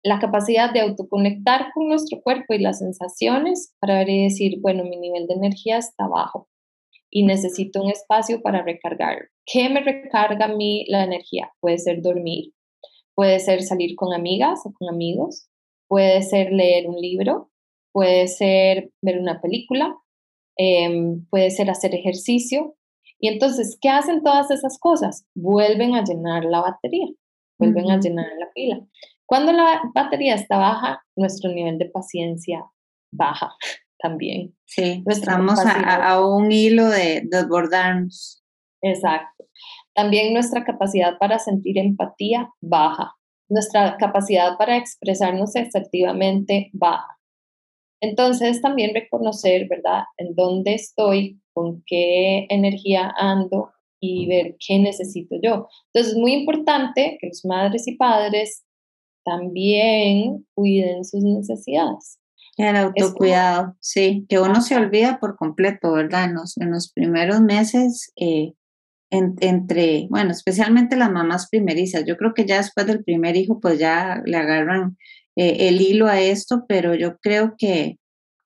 la 0.04 0.18
capacidad 0.18 0.72
de 0.72 0.80
autoconectar 0.80 1.72
con 1.72 1.88
nuestro 1.88 2.20
cuerpo 2.20 2.52
y 2.52 2.58
las 2.58 2.78
sensaciones 2.80 3.74
para 3.80 3.98
ver 3.98 4.10
y 4.10 4.24
decir, 4.24 4.60
bueno, 4.60 4.84
mi 4.84 4.98
nivel 4.98 5.26
de 5.26 5.34
energía 5.34 5.78
está 5.78 6.06
bajo 6.06 6.48
y 7.10 7.24
necesito 7.24 7.80
un 7.80 7.90
espacio 7.90 8.42
para 8.42 8.62
recargar. 8.62 9.30
¿Qué 9.46 9.70
me 9.70 9.80
recarga 9.80 10.46
a 10.46 10.54
mí 10.54 10.84
la 10.88 11.04
energía? 11.04 11.52
Puede 11.60 11.78
ser 11.78 12.02
dormir, 12.02 12.52
puede 13.14 13.38
ser 13.38 13.62
salir 13.62 13.96
con 13.96 14.12
amigas 14.12 14.60
o 14.66 14.72
con 14.74 14.92
amigos, 14.92 15.48
puede 15.88 16.22
ser 16.22 16.52
leer 16.52 16.86
un 16.86 16.96
libro, 16.96 17.50
puede 17.94 18.26
ser 18.26 18.90
ver 19.00 19.20
una 19.20 19.40
película, 19.40 19.96
em, 20.58 21.24
puede 21.30 21.50
ser 21.50 21.70
hacer 21.70 21.94
ejercicio. 21.94 22.74
Y 23.20 23.28
entonces, 23.28 23.78
¿qué 23.80 23.88
hacen 23.88 24.22
todas 24.22 24.50
esas 24.50 24.78
cosas? 24.78 25.24
Vuelven 25.34 25.94
a 25.94 26.02
llenar 26.02 26.44
la 26.44 26.60
batería, 26.60 27.06
vuelven 27.58 27.90
a 27.90 28.00
llenar 28.00 28.26
la 28.38 28.50
pila. 28.52 28.80
Cuando 29.26 29.52
la 29.52 29.80
batería 29.94 30.34
está 30.34 30.58
baja, 30.58 31.02
nuestro 31.16 31.50
nivel 31.52 31.78
de 31.78 31.86
paciencia 31.86 32.64
baja 33.12 33.54
también. 33.98 34.54
Sí, 34.66 35.02
estamos 35.06 35.60
a, 35.64 36.26
un 36.26 36.50
hilo 36.50 36.88
de 36.88 37.22
desbordarnos. 37.24 38.42
Exacto. 38.82 39.44
También 39.94 40.34
nuestra 40.34 40.64
capacidad 40.64 41.16
para 41.18 41.38
sentir 41.38 41.78
empatía 41.78 42.50
baja. 42.60 43.14
Nuestra 43.48 43.96
capacidad 43.98 44.58
para 44.58 44.76
expresarnos 44.76 45.54
asertivamente 45.54 46.70
baja. 46.72 47.13
Entonces 48.00 48.60
también 48.60 48.94
reconocer, 48.94 49.66
¿verdad?, 49.68 50.04
en 50.18 50.34
dónde 50.34 50.74
estoy, 50.74 51.40
con 51.52 51.82
qué 51.86 52.46
energía 52.50 53.12
ando 53.16 53.70
y 54.00 54.26
ver 54.26 54.56
qué 54.66 54.78
necesito 54.78 55.36
yo. 55.42 55.68
Entonces 55.86 56.12
es 56.12 56.18
muy 56.18 56.32
importante 56.32 57.16
que 57.20 57.28
los 57.28 57.44
madres 57.44 57.86
y 57.88 57.96
padres 57.96 58.64
también 59.24 60.46
cuiden 60.54 61.04
sus 61.04 61.22
necesidades. 61.22 62.18
El 62.56 62.76
autocuidado, 62.76 63.76
sí, 63.80 64.26
que 64.28 64.38
uno 64.38 64.60
se 64.60 64.76
olvida 64.76 65.18
por 65.18 65.36
completo, 65.36 65.92
¿verdad? 65.92 66.24
En 66.24 66.34
los, 66.34 66.56
en 66.58 66.70
los 66.70 66.92
primeros 66.92 67.40
meses, 67.40 68.12
eh, 68.16 68.52
entre, 69.10 70.06
bueno, 70.10 70.30
especialmente 70.30 70.96
las 70.96 71.10
mamás 71.10 71.48
primerizas, 71.48 72.04
yo 72.06 72.16
creo 72.16 72.34
que 72.34 72.46
ya 72.46 72.58
después 72.58 72.86
del 72.86 73.02
primer 73.02 73.36
hijo, 73.36 73.60
pues 73.60 73.78
ya 73.78 74.22
le 74.24 74.36
agarran 74.36 74.96
eh, 75.36 75.68
el 75.68 75.80
hilo 75.80 76.06
a 76.06 76.20
esto, 76.20 76.64
pero 76.68 76.94
yo 76.94 77.18
creo 77.18 77.54
que, 77.58 77.98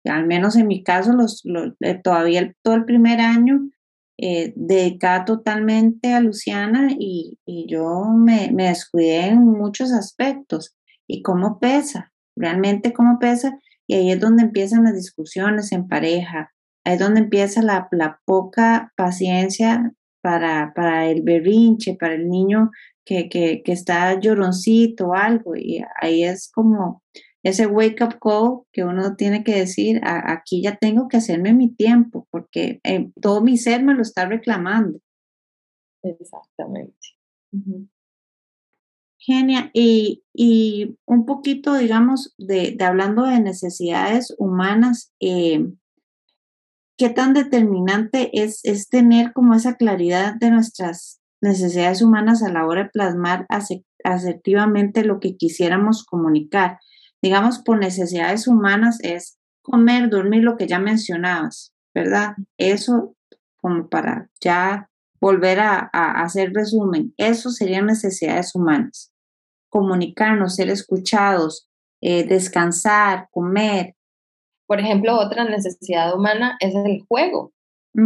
al 0.04 0.26
menos 0.26 0.56
en 0.56 0.66
mi 0.66 0.82
caso, 0.82 1.12
los, 1.12 1.42
eh, 1.80 2.00
todavía 2.02 2.52
todo 2.62 2.74
el 2.74 2.84
primer 2.84 3.20
año 3.20 3.68
eh, 4.20 4.52
dedicada 4.56 5.24
totalmente 5.24 6.12
a 6.12 6.20
Luciana 6.20 6.88
y, 6.98 7.38
yo 7.68 8.04
me, 8.16 8.50
me, 8.52 8.68
descuidé 8.68 9.26
en 9.28 9.44
muchos 9.44 9.92
aspectos. 9.92 10.74
¿Y 11.06 11.22
cómo 11.22 11.60
pesa? 11.60 12.12
Realmente 12.36 12.92
cómo 12.92 13.18
pesa. 13.18 13.58
Y 13.86 13.94
ahí 13.94 14.10
es 14.10 14.20
donde 14.20 14.42
empiezan 14.42 14.84
las 14.84 14.94
discusiones 14.94 15.72
en 15.72 15.88
pareja. 15.88 16.52
Ahí 16.84 16.94
es 16.94 17.00
donde 17.00 17.20
empieza 17.20 17.62
la, 17.62 17.88
la 17.92 18.20
poca 18.24 18.92
paciencia 18.96 19.92
para, 20.20 20.72
para 20.74 21.10
el 21.10 21.22
berrinche, 21.22 21.96
para 21.98 22.14
el 22.14 22.28
niño 22.28 22.70
que, 23.04 23.28
que, 23.28 23.62
que 23.64 23.72
está 23.72 24.18
lloroncito 24.20 25.08
o 25.08 25.14
algo. 25.14 25.56
Y 25.56 25.82
ahí 26.00 26.24
es 26.24 26.50
como 26.52 27.02
ese 27.42 27.66
wake 27.66 28.02
up 28.02 28.18
call 28.20 28.62
que 28.72 28.84
uno 28.84 29.16
tiene 29.16 29.44
que 29.44 29.54
decir, 29.54 30.00
aquí 30.02 30.62
ya 30.62 30.76
tengo 30.76 31.08
que 31.08 31.18
hacerme 31.18 31.54
mi 31.54 31.74
tiempo, 31.74 32.26
porque 32.30 32.80
eh, 32.84 33.10
todo 33.20 33.42
mi 33.42 33.56
ser 33.56 33.82
me 33.82 33.94
lo 33.94 34.02
está 34.02 34.26
reclamando. 34.26 35.00
Exactamente. 36.02 36.96
Genia, 39.18 39.70
y, 39.72 40.22
y, 40.32 40.96
un 41.06 41.26
poquito, 41.26 41.74
digamos, 41.74 42.34
de, 42.38 42.72
de, 42.72 42.84
hablando 42.84 43.24
de 43.24 43.40
necesidades 43.40 44.34
humanas, 44.38 45.12
eh, 45.20 45.66
¿qué 46.98 47.08
tan 47.08 47.32
determinante 47.32 48.30
es, 48.42 48.60
es 48.64 48.88
tener 48.88 49.32
como 49.32 49.54
esa 49.54 49.76
claridad 49.76 50.34
de 50.34 50.50
nuestras 50.50 51.18
necesidades 51.40 52.02
humanas 52.02 52.42
a 52.42 52.52
la 52.52 52.66
hora 52.66 52.84
de 52.84 52.90
plasmar 52.90 53.46
asertivamente 54.04 55.04
lo 55.04 55.20
que 55.20 55.36
quisiéramos 55.36 56.04
comunicar. 56.04 56.78
Digamos, 57.22 57.60
por 57.60 57.78
necesidades 57.78 58.46
humanas 58.46 58.98
es 59.02 59.38
comer, 59.62 60.08
dormir, 60.08 60.42
lo 60.42 60.56
que 60.56 60.66
ya 60.66 60.78
mencionabas, 60.78 61.72
¿verdad? 61.94 62.36
Eso 62.56 63.16
como 63.60 63.88
para 63.88 64.30
ya 64.40 64.88
volver 65.20 65.58
a, 65.60 65.90
hacer 66.22 66.52
resumen, 66.52 67.12
eso 67.16 67.50
serían 67.50 67.86
necesidades 67.86 68.54
humanas. 68.54 69.12
Comunicarnos, 69.68 70.54
ser 70.54 70.70
escuchados, 70.70 71.68
eh, 72.00 72.24
descansar, 72.24 73.28
comer. 73.30 73.96
Por 74.68 74.80
ejemplo, 74.80 75.18
otra 75.18 75.44
necesidad 75.44 76.14
humana 76.14 76.56
es 76.60 76.74
el 76.74 77.00
juego. 77.08 77.52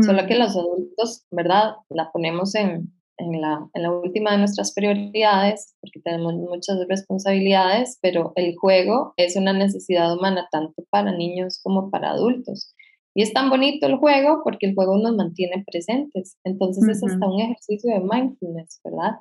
Solo 0.07 0.23
mm. 0.23 0.27
que 0.27 0.39
los 0.39 0.57
adultos, 0.57 1.27
¿verdad? 1.33 1.75
La 1.91 2.11
ponemos 2.13 2.55
en, 2.55 2.93
en 3.19 3.41
la, 3.41 3.69
en 3.75 3.83
la 3.83 3.93
última 3.93 4.31
de 4.31 4.39
nuestras 4.39 4.73
prioridades, 4.73 5.75
porque 5.81 6.01
tenemos 6.01 6.35
muchas 6.35 6.79
responsabilidades, 6.89 7.99
pero 8.01 8.33
el 8.37 8.55
juego 8.57 9.13
es 9.17 9.37
una 9.37 9.53
necesidad 9.53 10.17
humana 10.17 10.49
tanto 10.53 10.85
para 10.89 11.11
niños 11.13 11.61
como 11.63 11.91
para 11.91 12.13
adultos. 12.13 12.73
Y 13.15 13.23
es 13.23 13.33
tan 13.33 13.51
bonito 13.51 13.87
el 13.87 13.97
juego 13.97 14.41
porque 14.45 14.67
el 14.67 14.75
juego 14.75 14.97
nos 14.97 15.17
mantiene 15.17 15.65
presentes. 15.67 16.39
Entonces 16.45 16.89
es 16.89 17.05
hasta 17.05 17.27
un 17.27 17.41
ejercicio 17.41 17.93
de 17.93 18.01
mindfulness, 18.01 18.81
¿verdad? 18.85 19.19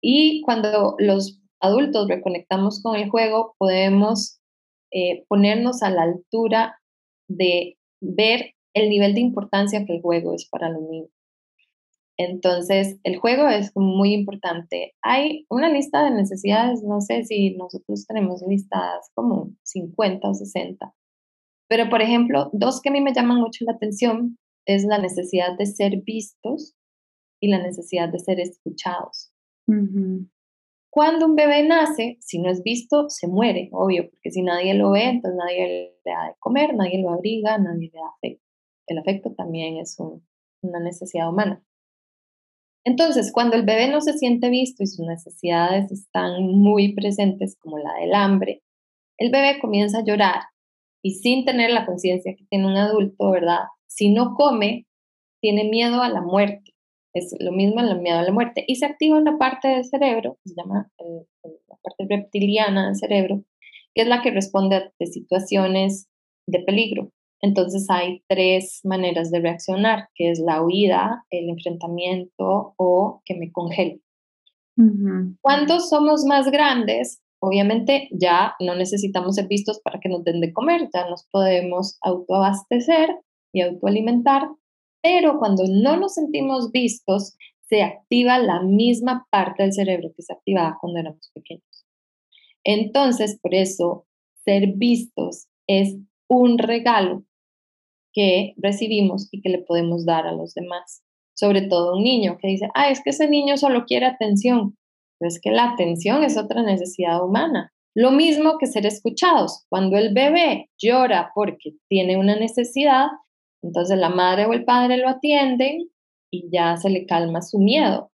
Y 0.00 0.42
cuando 0.42 0.94
los 0.98 1.42
adultos 1.60 2.08
reconectamos 2.08 2.80
con 2.82 2.96
el 2.96 3.10
juego, 3.10 3.54
podemos 3.58 4.40
eh, 4.92 5.24
ponernos 5.28 5.82
a 5.82 5.90
la 5.90 6.02
altura 6.02 6.80
de 7.28 7.76
ver 8.00 8.54
el 8.74 8.88
nivel 8.88 9.14
de 9.14 9.20
importancia 9.20 9.84
que 9.84 9.96
el 9.96 10.02
juego 10.02 10.34
es 10.34 10.48
para 10.48 10.68
los 10.70 10.82
niños. 10.82 11.10
Entonces, 12.18 12.98
el 13.04 13.18
juego 13.18 13.48
es 13.48 13.72
muy 13.74 14.14
importante. 14.14 14.94
Hay 15.02 15.44
una 15.50 15.68
lista 15.68 16.02
de 16.04 16.12
necesidades, 16.12 16.82
no 16.82 17.00
sé 17.00 17.24
si 17.24 17.56
nosotros 17.56 18.06
tenemos 18.06 18.42
listas 18.46 19.10
como 19.14 19.50
50 19.64 20.28
o 20.28 20.34
60, 20.34 20.94
pero 21.68 21.90
por 21.90 22.00
ejemplo, 22.00 22.50
dos 22.52 22.80
que 22.80 22.88
a 22.88 22.92
mí 22.92 23.00
me 23.00 23.12
llaman 23.12 23.40
mucho 23.40 23.64
la 23.64 23.72
atención 23.72 24.38
es 24.66 24.84
la 24.84 24.98
necesidad 24.98 25.56
de 25.58 25.66
ser 25.66 26.02
vistos 26.02 26.74
y 27.40 27.48
la 27.48 27.62
necesidad 27.62 28.08
de 28.08 28.18
ser 28.18 28.40
escuchados. 28.40 29.32
Cuando 30.96 31.26
un 31.26 31.36
bebé 31.36 31.62
nace, 31.62 32.16
si 32.20 32.38
no 32.38 32.48
es 32.48 32.62
visto, 32.62 33.10
se 33.10 33.28
muere, 33.28 33.68
obvio, 33.72 34.08
porque 34.08 34.30
si 34.30 34.40
nadie 34.40 34.72
lo 34.72 34.92
ve, 34.92 35.04
entonces 35.04 35.36
nadie 35.36 35.68
le 35.68 36.10
da 36.10 36.28
de 36.28 36.34
comer, 36.38 36.74
nadie 36.74 37.02
lo 37.02 37.10
abriga, 37.10 37.58
nadie 37.58 37.90
le 37.92 38.00
da 38.00 38.08
afecto. 38.16 38.42
El 38.86 38.96
afecto 38.96 39.34
también 39.34 39.76
es 39.76 39.98
una 40.62 40.80
necesidad 40.80 41.28
humana. 41.28 41.62
Entonces, 42.82 43.30
cuando 43.30 43.56
el 43.56 43.66
bebé 43.66 43.88
no 43.88 44.00
se 44.00 44.14
siente 44.14 44.48
visto 44.48 44.82
y 44.82 44.86
sus 44.86 45.06
necesidades 45.06 45.92
están 45.92 46.46
muy 46.46 46.94
presentes, 46.94 47.58
como 47.60 47.76
la 47.76 47.92
del 48.00 48.14
hambre, 48.14 48.62
el 49.18 49.30
bebé 49.30 49.58
comienza 49.60 49.98
a 49.98 50.04
llorar 50.04 50.44
y 51.02 51.16
sin 51.16 51.44
tener 51.44 51.72
la 51.72 51.84
conciencia 51.84 52.34
que 52.34 52.46
tiene 52.46 52.68
un 52.68 52.76
adulto, 52.78 53.30
¿verdad? 53.32 53.64
Si 53.86 54.08
no 54.08 54.32
come, 54.34 54.86
tiene 55.42 55.64
miedo 55.64 56.00
a 56.00 56.08
la 56.08 56.22
muerte. 56.22 56.72
Es 57.16 57.34
lo 57.40 57.50
mismo 57.50 57.80
el 57.80 58.00
miedo 58.00 58.18
a 58.18 58.22
la 58.22 58.32
muerte. 58.32 58.64
Y 58.66 58.76
se 58.76 58.84
activa 58.84 59.16
una 59.16 59.38
parte 59.38 59.68
del 59.68 59.84
cerebro, 59.84 60.38
se 60.44 60.54
llama 60.54 60.90
la 60.98 61.76
parte 61.82 62.06
reptiliana 62.08 62.86
del 62.86 62.96
cerebro, 62.96 63.42
que 63.94 64.02
es 64.02 64.08
la 64.08 64.20
que 64.20 64.30
responde 64.30 64.76
a 64.76 64.92
situaciones 65.00 66.08
de 66.46 66.60
peligro. 66.60 67.10
Entonces 67.40 67.86
hay 67.88 68.22
tres 68.28 68.80
maneras 68.84 69.30
de 69.30 69.40
reaccionar, 69.40 70.08
que 70.14 70.30
es 70.30 70.40
la 70.40 70.62
huida, 70.62 71.24
el 71.30 71.48
enfrentamiento 71.48 72.74
o 72.76 73.22
que 73.24 73.34
me 73.34 73.50
congele. 73.50 74.00
Cuando 75.40 75.80
somos 75.80 76.26
más 76.26 76.50
grandes, 76.50 77.22
obviamente 77.40 78.08
ya 78.12 78.54
no 78.60 78.74
necesitamos 78.74 79.36
ser 79.36 79.48
vistos 79.48 79.80
para 79.80 80.00
que 80.00 80.10
nos 80.10 80.22
den 80.22 80.42
de 80.42 80.52
comer, 80.52 80.90
ya 80.92 81.08
nos 81.08 81.26
podemos 81.30 81.96
autoabastecer 82.02 83.08
y 83.54 83.62
autoalimentar, 83.62 84.48
pero 85.02 85.38
cuando 85.38 85.64
no 85.68 85.96
nos 85.96 86.14
sentimos 86.14 86.72
vistos, 86.72 87.36
se 87.68 87.82
activa 87.82 88.38
la 88.38 88.62
misma 88.62 89.26
parte 89.30 89.62
del 89.62 89.72
cerebro 89.72 90.12
que 90.16 90.22
se 90.22 90.32
activaba 90.32 90.78
cuando 90.80 91.00
éramos 91.00 91.30
pequeños. 91.34 91.86
Entonces, 92.64 93.38
por 93.40 93.54
eso, 93.54 94.06
ser 94.44 94.72
vistos 94.74 95.46
es 95.66 95.96
un 96.28 96.58
regalo 96.58 97.24
que 98.12 98.54
recibimos 98.56 99.28
y 99.30 99.42
que 99.42 99.50
le 99.50 99.58
podemos 99.58 100.04
dar 100.06 100.26
a 100.26 100.32
los 100.32 100.54
demás. 100.54 101.02
Sobre 101.34 101.62
todo 101.62 101.96
un 101.96 102.02
niño 102.02 102.38
que 102.40 102.48
dice, 102.48 102.68
ah, 102.74 102.88
es 102.88 103.02
que 103.02 103.10
ese 103.10 103.28
niño 103.28 103.56
solo 103.56 103.84
quiere 103.84 104.06
atención. 104.06 104.76
Pero 105.18 105.28
es 105.28 105.40
que 105.40 105.50
la 105.50 105.72
atención 105.72 106.24
es 106.24 106.38
otra 106.38 106.62
necesidad 106.62 107.22
humana. 107.22 107.72
Lo 107.94 108.10
mismo 108.10 108.58
que 108.58 108.66
ser 108.66 108.86
escuchados. 108.86 109.64
Cuando 109.68 109.96
el 109.96 110.14
bebé 110.14 110.70
llora 110.78 111.30
porque 111.34 111.74
tiene 111.88 112.16
una 112.16 112.36
necesidad, 112.36 113.08
entonces 113.66 113.98
la 113.98 114.08
madre 114.08 114.46
o 114.46 114.52
el 114.52 114.64
padre 114.64 114.96
lo 114.96 115.08
atienden 115.08 115.88
y 116.30 116.48
ya 116.50 116.76
se 116.76 116.90
le 116.90 117.06
calma 117.06 117.42
su 117.42 117.58
miedo. 117.58 118.10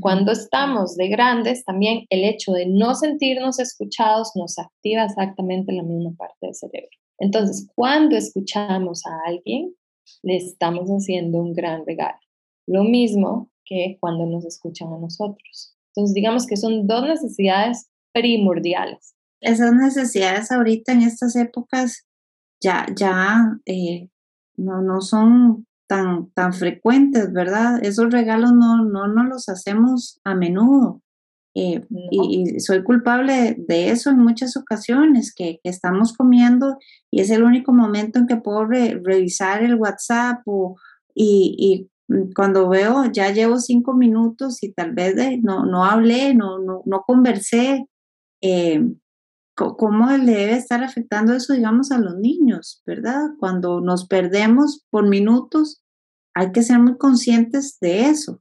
Cuando 0.00 0.30
estamos 0.30 0.94
de 0.94 1.08
grandes, 1.08 1.64
también 1.64 2.06
el 2.08 2.22
hecho 2.22 2.52
de 2.52 2.66
no 2.66 2.94
sentirnos 2.94 3.58
escuchados 3.58 4.30
nos 4.36 4.56
activa 4.56 5.02
exactamente 5.02 5.72
la 5.72 5.82
misma 5.82 6.12
parte 6.16 6.36
del 6.40 6.54
cerebro. 6.54 6.88
Entonces, 7.18 7.68
cuando 7.74 8.16
escuchamos 8.16 9.02
a 9.06 9.28
alguien, 9.28 9.74
le 10.22 10.36
estamos 10.36 10.88
haciendo 10.88 11.38
un 11.38 11.52
gran 11.52 11.84
regalo. 11.84 12.18
Lo 12.68 12.84
mismo 12.84 13.50
que 13.64 13.96
cuando 13.98 14.24
nos 14.24 14.44
escuchan 14.44 14.92
a 14.92 14.98
nosotros. 14.98 15.74
Entonces, 15.88 16.14
digamos 16.14 16.46
que 16.46 16.56
son 16.56 16.86
dos 16.86 17.02
necesidades 17.02 17.88
primordiales. 18.12 19.16
Esas 19.40 19.74
necesidades 19.74 20.52
ahorita 20.52 20.92
en 20.92 21.02
estas 21.02 21.34
épocas 21.34 22.06
ya, 22.62 22.86
ya 22.96 23.58
eh, 23.66 24.08
no, 24.62 24.82
no 24.82 25.00
son 25.00 25.66
tan, 25.86 26.30
tan 26.30 26.52
frecuentes, 26.52 27.32
¿verdad? 27.32 27.84
Esos 27.84 28.10
regalos 28.10 28.52
no, 28.52 28.84
no 28.84 29.08
nos 29.08 29.28
los 29.28 29.48
hacemos 29.48 30.20
a 30.24 30.34
menudo. 30.34 31.02
Eh, 31.54 31.82
y, 32.10 32.60
soy 32.60 32.82
culpable 32.82 33.56
de 33.58 33.90
eso 33.90 34.08
en 34.08 34.18
muchas 34.18 34.56
ocasiones, 34.56 35.34
que, 35.34 35.60
estamos 35.64 36.14
comiendo 36.14 36.78
y 37.10 37.20
es 37.20 37.30
el 37.30 37.42
único 37.42 37.74
momento 37.74 38.18
en 38.18 38.26
que 38.26 38.36
puedo 38.36 38.64
revisar 38.64 39.62
el 39.62 39.74
WhatsApp 39.74 40.40
o, 40.46 40.76
y, 41.14 41.90
cuando 42.34 42.68
veo, 42.68 43.04
ya 43.12 43.30
llevo 43.32 43.58
cinco 43.58 43.94
minutos 43.94 44.62
y 44.62 44.72
tal 44.72 44.92
vez 44.92 45.14
no, 45.42 45.64
no 45.64 45.84
hablé, 45.84 46.34
no, 46.34 46.58
no, 46.58 46.82
no 46.84 47.02
conversé. 47.06 47.86
Eh, 48.42 48.82
¿Cómo 49.54 50.10
le 50.10 50.32
debe 50.32 50.52
estar 50.52 50.82
afectando 50.82 51.34
eso, 51.34 51.52
digamos, 51.52 51.92
a 51.92 51.98
los 51.98 52.16
niños, 52.16 52.82
verdad? 52.86 53.30
Cuando 53.38 53.80
nos 53.80 54.06
perdemos 54.06 54.86
por 54.90 55.08
minutos, 55.08 55.82
hay 56.34 56.52
que 56.52 56.62
ser 56.62 56.78
muy 56.78 56.96
conscientes 56.96 57.78
de 57.80 58.06
eso. 58.06 58.40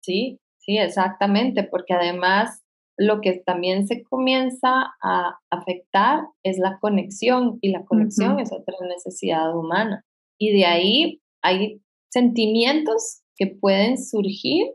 Sí, 0.00 0.40
Sí, 0.64 0.78
exactamente, 0.78 1.64
porque 1.64 1.92
además 1.92 2.62
lo 2.96 3.20
que 3.20 3.42
también 3.44 3.88
se 3.88 4.04
comienza 4.04 4.94
a 5.02 5.38
afectar 5.50 6.20
es 6.44 6.58
la 6.58 6.78
conexión 6.80 7.58
y 7.60 7.70
la 7.70 7.84
conexión 7.84 8.38
es 8.38 8.52
otra 8.52 8.76
necesidad 8.86 9.56
humana. 9.56 10.04
Y 10.38 10.52
de 10.56 10.66
ahí 10.66 11.20
hay 11.42 11.82
sentimientos 12.12 13.22
que 13.36 13.48
pueden 13.48 13.98
surgir 13.98 14.66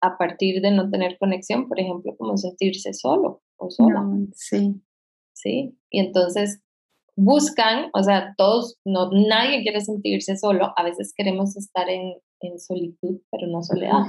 a 0.00 0.18
partir 0.18 0.60
de 0.60 0.72
no 0.72 0.90
tener 0.90 1.18
conexión, 1.18 1.68
por 1.68 1.78
ejemplo, 1.78 2.16
como 2.16 2.36
sentirse 2.36 2.92
solo 2.92 3.40
o 3.58 3.70
sola. 3.70 4.04
sí. 4.34 4.80
Sí, 5.34 5.78
y 5.88 6.00
entonces 6.00 6.62
buscan, 7.16 7.90
o 7.94 8.02
sea, 8.02 8.34
todos, 8.36 8.76
no, 8.84 9.10
nadie 9.12 9.62
quiere 9.62 9.80
sentirse 9.80 10.36
solo, 10.36 10.72
a 10.76 10.82
veces 10.82 11.12
queremos 11.16 11.56
estar 11.56 11.88
en, 11.88 12.14
en 12.40 12.58
solitud, 12.58 13.20
pero 13.30 13.46
no 13.46 13.62
soledad. 13.62 14.04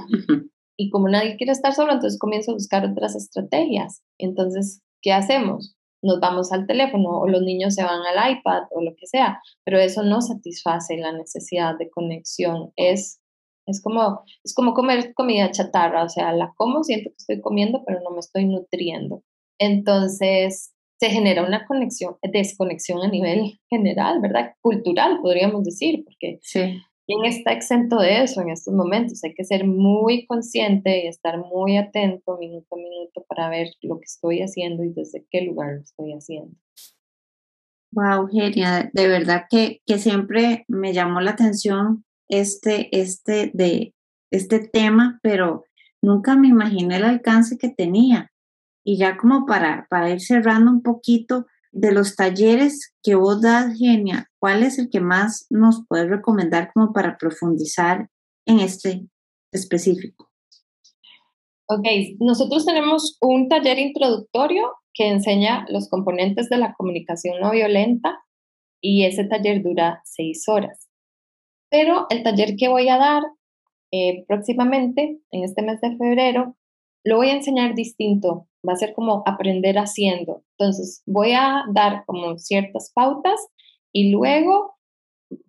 Y 0.76 0.90
como 0.90 1.08
nadie 1.08 1.36
quiere 1.36 1.52
estar 1.52 1.74
solo, 1.74 1.92
entonces 1.92 2.18
comienzo 2.18 2.52
a 2.52 2.54
buscar 2.54 2.84
otras 2.86 3.14
estrategias. 3.14 4.02
Entonces, 4.18 4.80
¿qué 5.02 5.12
hacemos? 5.12 5.76
Nos 6.02 6.20
vamos 6.20 6.52
al 6.52 6.66
teléfono 6.66 7.20
o 7.20 7.28
los 7.28 7.42
niños 7.42 7.74
se 7.74 7.84
van 7.84 8.00
al 8.00 8.38
iPad 8.38 8.62
o 8.70 8.80
lo 8.80 8.92
que 8.96 9.06
sea, 9.06 9.40
pero 9.64 9.78
eso 9.78 10.02
no 10.02 10.22
satisface 10.22 10.96
la 10.96 11.12
necesidad 11.12 11.76
de 11.78 11.90
conexión. 11.90 12.72
Es, 12.76 13.20
es, 13.66 13.82
como, 13.82 14.22
es 14.42 14.54
como 14.54 14.72
comer 14.72 15.12
comida 15.14 15.50
chatarra, 15.50 16.04
o 16.04 16.08
sea, 16.08 16.32
la 16.32 16.54
como, 16.56 16.82
siento 16.82 17.10
que 17.10 17.16
estoy 17.18 17.40
comiendo, 17.40 17.82
pero 17.84 18.00
no 18.02 18.10
me 18.10 18.20
estoy 18.20 18.46
nutriendo. 18.46 19.22
Entonces, 19.60 20.72
se 20.98 21.10
genera 21.10 21.46
una 21.46 21.64
conexión, 21.66 22.16
desconexión 22.22 23.02
a 23.02 23.08
nivel 23.08 23.60
general, 23.68 24.20
¿verdad? 24.20 24.54
Cultural, 24.60 25.20
podríamos 25.22 25.62
decir, 25.64 26.02
porque 26.04 26.40
sí. 26.42 26.82
¿Quién 27.06 27.24
está 27.24 27.50
exento 27.50 27.98
de 27.98 28.22
eso 28.22 28.40
en 28.40 28.50
estos 28.50 28.72
momentos? 28.72 29.24
Hay 29.24 29.34
que 29.34 29.42
ser 29.42 29.66
muy 29.66 30.26
consciente 30.26 31.02
y 31.02 31.08
estar 31.08 31.38
muy 31.38 31.76
atento 31.76 32.38
minuto 32.38 32.68
a 32.70 32.78
minuto 32.78 33.24
para 33.28 33.48
ver 33.48 33.66
lo 33.82 33.98
que 33.98 34.04
estoy 34.04 34.42
haciendo 34.42 34.84
y 34.84 34.92
desde 34.92 35.26
qué 35.28 35.40
lugar 35.40 35.74
lo 35.74 35.80
estoy 35.80 36.12
haciendo. 36.12 36.54
Wow, 37.90 38.28
genial. 38.28 38.90
De 38.92 39.08
verdad 39.08 39.46
que, 39.50 39.80
que 39.86 39.98
siempre 39.98 40.64
me 40.68 40.92
llamó 40.92 41.20
la 41.20 41.32
atención 41.32 42.04
este, 42.28 42.96
este, 42.96 43.50
de, 43.54 43.92
este 44.30 44.60
tema, 44.60 45.18
pero 45.20 45.64
nunca 46.00 46.36
me 46.36 46.46
imaginé 46.46 46.98
el 46.98 47.04
alcance 47.04 47.58
que 47.58 47.70
tenía. 47.70 48.30
Y 48.84 48.96
ya 48.98 49.16
como 49.16 49.46
para, 49.46 49.86
para 49.90 50.10
ir 50.10 50.20
cerrando 50.20 50.70
un 50.70 50.82
poquito, 50.82 51.46
de 51.72 51.92
los 51.92 52.16
talleres 52.16 52.94
que 53.02 53.14
vos 53.14 53.40
das, 53.40 53.78
Genia, 53.78 54.28
¿cuál 54.38 54.62
es 54.62 54.78
el 54.78 54.90
que 54.90 55.00
más 55.00 55.46
nos 55.50 55.84
puedes 55.88 56.08
recomendar 56.08 56.72
como 56.72 56.92
para 56.92 57.16
profundizar 57.16 58.08
en 58.46 58.60
este, 58.60 59.06
específico? 59.52 60.30
Ok, 61.66 61.86
nosotros 62.18 62.66
tenemos 62.66 63.16
un 63.20 63.48
taller 63.48 63.78
introductorio 63.78 64.72
que 64.92 65.08
enseña 65.08 65.64
los 65.68 65.88
componentes 65.88 66.48
de 66.48 66.58
la 66.58 66.74
comunicación 66.74 67.40
no 67.40 67.52
violenta 67.52 68.18
y 68.80 69.04
ese 69.04 69.24
taller 69.24 69.62
dura 69.62 70.02
seis 70.04 70.48
horas. 70.48 70.88
Pero 71.70 72.06
el 72.10 72.24
taller 72.24 72.56
que 72.56 72.68
voy 72.68 72.88
a 72.88 72.98
dar 72.98 73.22
eh, 73.92 74.24
próximamente, 74.26 75.20
en 75.30 75.44
este 75.44 75.62
mes 75.62 75.80
de 75.80 75.96
febrero, 75.96 76.56
lo 77.04 77.16
voy 77.16 77.28
a 77.28 77.34
enseñar 77.34 77.76
distinto. 77.76 78.48
Va 78.66 78.74
a 78.74 78.76
ser 78.76 78.92
como 78.94 79.22
aprender 79.26 79.78
haciendo. 79.78 80.42
Entonces, 80.58 81.02
voy 81.06 81.32
a 81.32 81.64
dar 81.72 82.04
como 82.06 82.36
ciertas 82.38 82.92
pautas 82.94 83.40
y 83.92 84.10
luego 84.10 84.76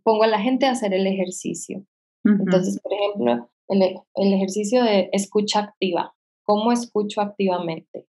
pongo 0.04 0.24
a 0.24 0.28
la 0.28 0.40
gente 0.40 0.66
a 0.66 0.72
hacer 0.72 0.94
el 0.94 1.08
ejercicio. 1.08 1.86
Entonces, 2.24 2.80
por 2.82 2.94
ejemplo, 2.94 3.50
el, 3.68 3.82
el, 4.16 4.34
ejercicio 4.34 4.84
de 4.84 5.10
escucha 5.12 5.60
activa. 5.60 6.14
¿Cómo 6.44 6.72
escucho 6.72 7.22
activamente? 7.22 8.06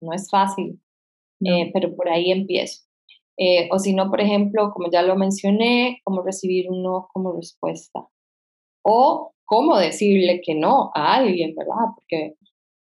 No 0.00 0.12
es 0.12 0.30
fácil, 0.30 0.80
eh, 1.44 1.70
pero 1.72 1.94
por 1.96 2.08
ahí 2.08 2.30
empiezo. 2.30 2.84
Eh, 3.36 3.68
o 3.72 3.78
si 3.78 3.94
no, 3.94 4.10
por 4.10 4.20
ejemplo, 4.20 4.72
como 4.72 4.90
ya 4.90 5.02
lo 5.02 5.16
mencioné, 5.16 6.00
cómo 6.04 6.22
recibir 6.22 6.70
un 6.70 6.82
no 6.82 7.08
como 7.12 7.32
respuesta. 7.32 8.06
O 8.82 9.32
cómo 9.44 9.76
decirle 9.78 10.40
que 10.44 10.54
no 10.54 10.90
a 10.94 11.14
alguien, 11.14 11.54
¿verdad? 11.56 11.94
Porque 11.94 12.34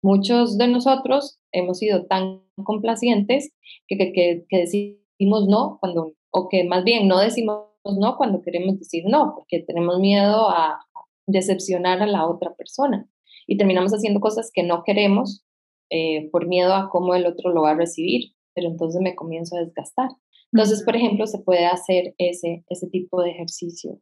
muchos 0.05 0.59
de 0.59 0.69
nosotros 0.69 1.41
hemos 1.51 1.79
sido 1.79 2.05
tan 2.07 2.43
complacientes 2.63 3.53
que, 3.89 3.97
que, 3.97 4.45
que 4.49 4.59
decimos 4.59 5.49
no 5.49 5.79
cuando, 5.81 6.13
o 6.31 6.49
que 6.49 6.65
más 6.65 6.85
bien 6.85 7.09
no 7.09 7.19
decimos 7.19 7.65
no 7.85 8.17
cuando 8.17 8.43
queremos 8.43 8.79
decir 8.79 9.05
no, 9.07 9.35
porque 9.35 9.65
tenemos 9.67 9.99
miedo 9.99 10.49
a 10.51 10.79
decepcionar 11.27 12.03
a 12.03 12.07
la 12.07 12.27
otra 12.27 12.55
persona 12.55 13.09
y 13.47 13.57
terminamos 13.57 13.93
haciendo 13.93 14.21
cosas 14.21 14.51
que 14.53 14.63
no 14.63 14.83
queremos 14.85 15.45
eh, 15.91 16.29
por 16.31 16.47
miedo 16.47 16.75
a 16.75 16.89
cómo 16.91 17.15
el 17.15 17.27
otro 17.27 17.53
lo 17.53 17.63
va 17.63 17.71
a 17.71 17.77
recibir, 17.77 18.33
pero 18.55 18.69
entonces 18.69 19.01
me 19.03 19.15
comienzo 19.15 19.57
a 19.57 19.61
desgastar. 19.61 20.09
Entonces, 20.53 20.83
por 20.85 20.97
ejemplo, 20.97 21.27
se 21.27 21.41
puede 21.41 21.67
hacer 21.67 22.15
ese, 22.19 22.65
ese 22.69 22.89
tipo 22.89 23.23
de 23.23 23.31
ejercicio. 23.31 23.99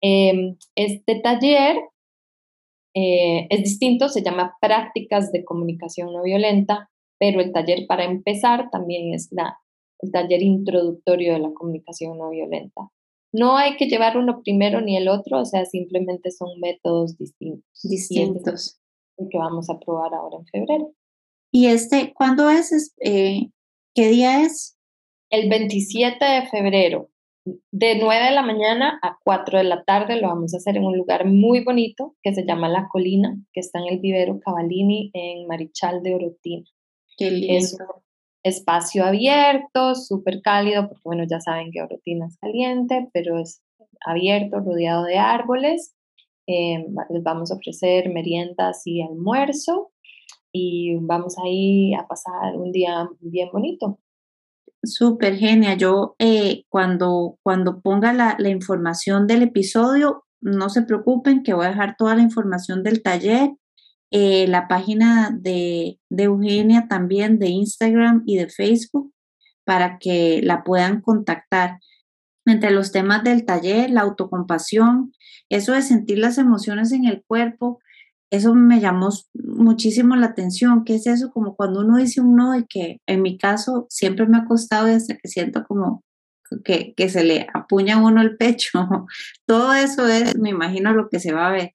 Em, 0.00 0.56
este 0.74 1.20
taller 1.20 1.76
eh, 2.98 3.46
es 3.50 3.62
distinto, 3.62 4.08
se 4.08 4.22
llama 4.22 4.56
Prácticas 4.58 5.30
de 5.30 5.44
Comunicación 5.44 6.14
No 6.14 6.22
Violenta, 6.22 6.88
pero 7.18 7.42
el 7.42 7.52
taller 7.52 7.86
para 7.86 8.04
empezar 8.04 8.70
también 8.70 9.12
es 9.12 9.28
la, 9.32 9.58
el 10.00 10.10
taller 10.10 10.42
introductorio 10.42 11.34
de 11.34 11.40
la 11.40 11.52
comunicación 11.52 12.16
no 12.16 12.30
violenta. 12.30 12.90
No 13.32 13.58
hay 13.58 13.76
que 13.76 13.86
llevar 13.86 14.16
uno 14.16 14.40
primero 14.42 14.80
ni 14.80 14.96
el 14.96 15.08
otro, 15.08 15.40
o 15.40 15.44
sea, 15.44 15.66
simplemente 15.66 16.30
son 16.30 16.58
métodos 16.58 17.18
distintos. 17.18 17.66
Este 17.74 17.88
distintos. 17.88 18.80
el 19.18 19.28
que 19.30 19.36
vamos 19.36 19.68
a 19.68 19.78
probar 19.78 20.14
ahora 20.14 20.38
en 20.38 20.46
febrero. 20.46 20.92
¿Y 21.52 21.66
este, 21.66 22.14
cuándo 22.14 22.48
es? 22.48 22.94
Eh, 23.00 23.50
¿Qué 23.94 24.08
día 24.08 24.42
es? 24.42 24.78
El 25.30 25.50
27 25.50 26.24
de 26.24 26.46
febrero, 26.48 27.10
de 27.70 27.98
9 27.98 28.24
de 28.24 28.30
la 28.32 28.42
mañana 28.42 28.98
a 29.02 29.18
4 29.24 29.58
de 29.58 29.64
la 29.64 29.84
tarde. 29.84 30.20
Lo 30.20 30.28
vamos 30.28 30.54
a 30.54 30.58
hacer 30.58 30.76
en 30.76 30.84
un 30.84 30.96
lugar 30.96 31.26
muy 31.26 31.64
bonito 31.64 32.14
que 32.22 32.34
se 32.34 32.44
llama 32.44 32.68
La 32.68 32.88
Colina, 32.88 33.36
que 33.52 33.60
está 33.60 33.78
en 33.78 33.86
el 33.92 34.00
vivero 34.00 34.38
Cavallini 34.40 35.10
en 35.14 35.46
Marichal 35.46 36.02
de 36.02 36.14
Orotina. 36.14 36.64
Qué 37.16 37.30
lindo 37.30 38.02
espacio 38.46 39.04
abierto, 39.04 39.96
súper 39.96 40.40
cálido, 40.40 40.88
porque 40.88 41.02
bueno, 41.04 41.24
ya 41.28 41.40
saben 41.40 41.72
que 41.72 41.82
Orotina 41.82 42.26
es 42.26 42.38
caliente, 42.38 43.08
pero 43.12 43.40
es 43.40 43.60
abierto, 44.04 44.60
rodeado 44.60 45.02
de 45.02 45.18
árboles. 45.18 45.96
Eh, 46.46 46.86
les 47.10 47.22
vamos 47.24 47.50
a 47.50 47.56
ofrecer 47.56 48.08
meriendas 48.10 48.82
y 48.86 49.02
almuerzo 49.02 49.90
y 50.52 50.94
vamos 51.00 51.36
ahí 51.44 51.92
a 51.94 52.06
pasar 52.06 52.56
un 52.56 52.70
día 52.70 53.08
bien 53.20 53.48
bonito. 53.52 53.98
Súper 54.86 55.36
genial. 55.36 55.78
Yo 55.78 56.14
eh, 56.18 56.64
cuando, 56.68 57.38
cuando 57.42 57.80
ponga 57.80 58.12
la, 58.12 58.36
la 58.38 58.48
información 58.48 59.26
del 59.26 59.42
episodio, 59.42 60.24
no 60.40 60.68
se 60.68 60.82
preocupen 60.82 61.42
que 61.42 61.54
voy 61.54 61.66
a 61.66 61.70
dejar 61.70 61.96
toda 61.96 62.14
la 62.14 62.22
información 62.22 62.82
del 62.82 63.02
taller 63.02 63.50
eh, 64.12 64.46
la 64.46 64.68
página 64.68 65.30
de, 65.32 65.98
Eugenia 66.10 66.86
también 66.88 67.38
de 67.38 67.48
Instagram 67.48 68.22
y 68.24 68.36
de 68.36 68.48
Facebook 68.48 69.12
para 69.64 69.98
que 69.98 70.40
la 70.42 70.62
puedan 70.62 71.00
contactar. 71.00 71.80
Entre 72.44 72.70
los 72.70 72.92
temas 72.92 73.24
del 73.24 73.44
taller, 73.44 73.90
la 73.90 74.02
autocompasión, 74.02 75.12
eso 75.48 75.72
de 75.72 75.82
sentir 75.82 76.18
las 76.18 76.38
emociones 76.38 76.92
en 76.92 77.04
el 77.04 77.24
cuerpo, 77.26 77.80
eso 78.30 78.54
me 78.54 78.80
llamó 78.80 79.10
muchísimo 79.34 80.16
la 80.16 80.26
atención. 80.26 80.84
¿Qué 80.84 80.96
es 80.96 81.06
eso? 81.06 81.30
Como 81.32 81.54
cuando 81.54 81.80
uno 81.80 81.96
dice 81.96 82.20
un 82.20 82.36
no 82.36 82.56
y 82.56 82.66
que 82.66 82.98
en 83.06 83.22
mi 83.22 83.38
caso 83.38 83.86
siempre 83.88 84.26
me 84.26 84.38
ha 84.38 84.44
costado 84.44 84.88
hasta 84.88 85.16
que 85.16 85.28
siento 85.28 85.64
como 85.64 86.02
que, 86.64 86.94
que 86.94 87.08
se 87.08 87.24
le 87.24 87.46
apuña 87.54 88.02
uno 88.02 88.22
el 88.22 88.36
pecho. 88.36 88.70
Todo 89.46 89.72
eso 89.74 90.06
es, 90.08 90.36
me 90.36 90.50
imagino, 90.50 90.92
lo 90.92 91.08
que 91.08 91.20
se 91.20 91.32
va 91.32 91.48
a 91.48 91.52
ver. 91.52 91.72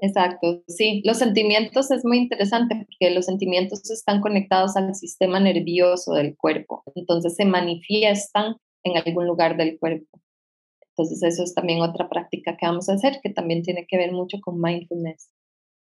Exacto, 0.00 0.62
sí. 0.66 1.02
Los 1.04 1.18
sentimientos 1.18 1.90
es 1.90 2.04
muy 2.04 2.18
interesante 2.18 2.74
porque 2.74 3.14
los 3.14 3.26
sentimientos 3.26 3.88
están 3.90 4.20
conectados 4.20 4.76
al 4.76 4.94
sistema 4.94 5.38
nervioso 5.38 6.14
del 6.14 6.36
cuerpo, 6.36 6.82
entonces 6.96 7.36
se 7.36 7.44
manifiestan 7.44 8.56
en 8.82 8.96
algún 8.96 9.26
lugar 9.26 9.56
del 9.56 9.78
cuerpo. 9.78 10.20
Entonces 10.90 11.22
eso 11.22 11.44
es 11.44 11.54
también 11.54 11.82
otra 11.82 12.08
práctica 12.08 12.56
que 12.56 12.66
vamos 12.66 12.88
a 12.88 12.94
hacer 12.94 13.20
que 13.22 13.30
también 13.30 13.62
tiene 13.62 13.86
que 13.86 13.96
ver 13.96 14.12
mucho 14.12 14.38
con 14.40 14.60
mindfulness. 14.60 15.30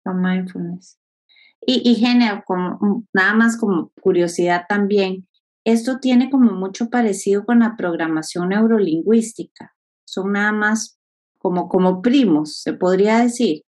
Con 0.04 0.20
mindfulness. 0.20 1.00
Y, 1.66 1.88
y 1.90 1.94
genial, 1.96 2.44
como, 2.46 2.78
mm, 2.80 3.06
nada 3.14 3.34
más 3.34 3.56
como 3.56 3.90
curiosidad 4.00 4.66
también, 4.68 5.26
esto 5.64 5.98
tiene 5.98 6.30
como 6.30 6.52
mucho 6.52 6.90
parecido 6.90 7.44
con 7.46 7.60
la 7.60 7.74
programación 7.76 8.50
neurolingüística. 8.50 9.72
Son 10.04 10.32
nada 10.32 10.52
más 10.52 10.98
como, 11.38 11.68
como 11.68 12.02
primos, 12.02 12.60
se 12.60 12.74
podría 12.74 13.18
decir. 13.20 13.62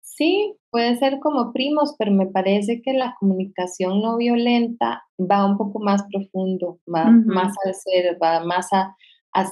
Sí, 0.00 0.54
puede 0.70 0.98
ser 0.98 1.18
como 1.20 1.52
primos, 1.52 1.94
pero 1.98 2.12
me 2.12 2.26
parece 2.26 2.82
que 2.82 2.92
la 2.92 3.14
comunicación 3.18 4.02
no 4.02 4.16
violenta 4.16 5.02
va 5.18 5.46
un 5.46 5.56
poco 5.56 5.78
más 5.80 6.04
profundo, 6.10 6.78
va 6.92 7.10
más 7.10 7.54
a 7.66 7.72
ser, 7.72 8.18
va 8.22 8.44
más 8.44 8.68
a, 8.72 8.94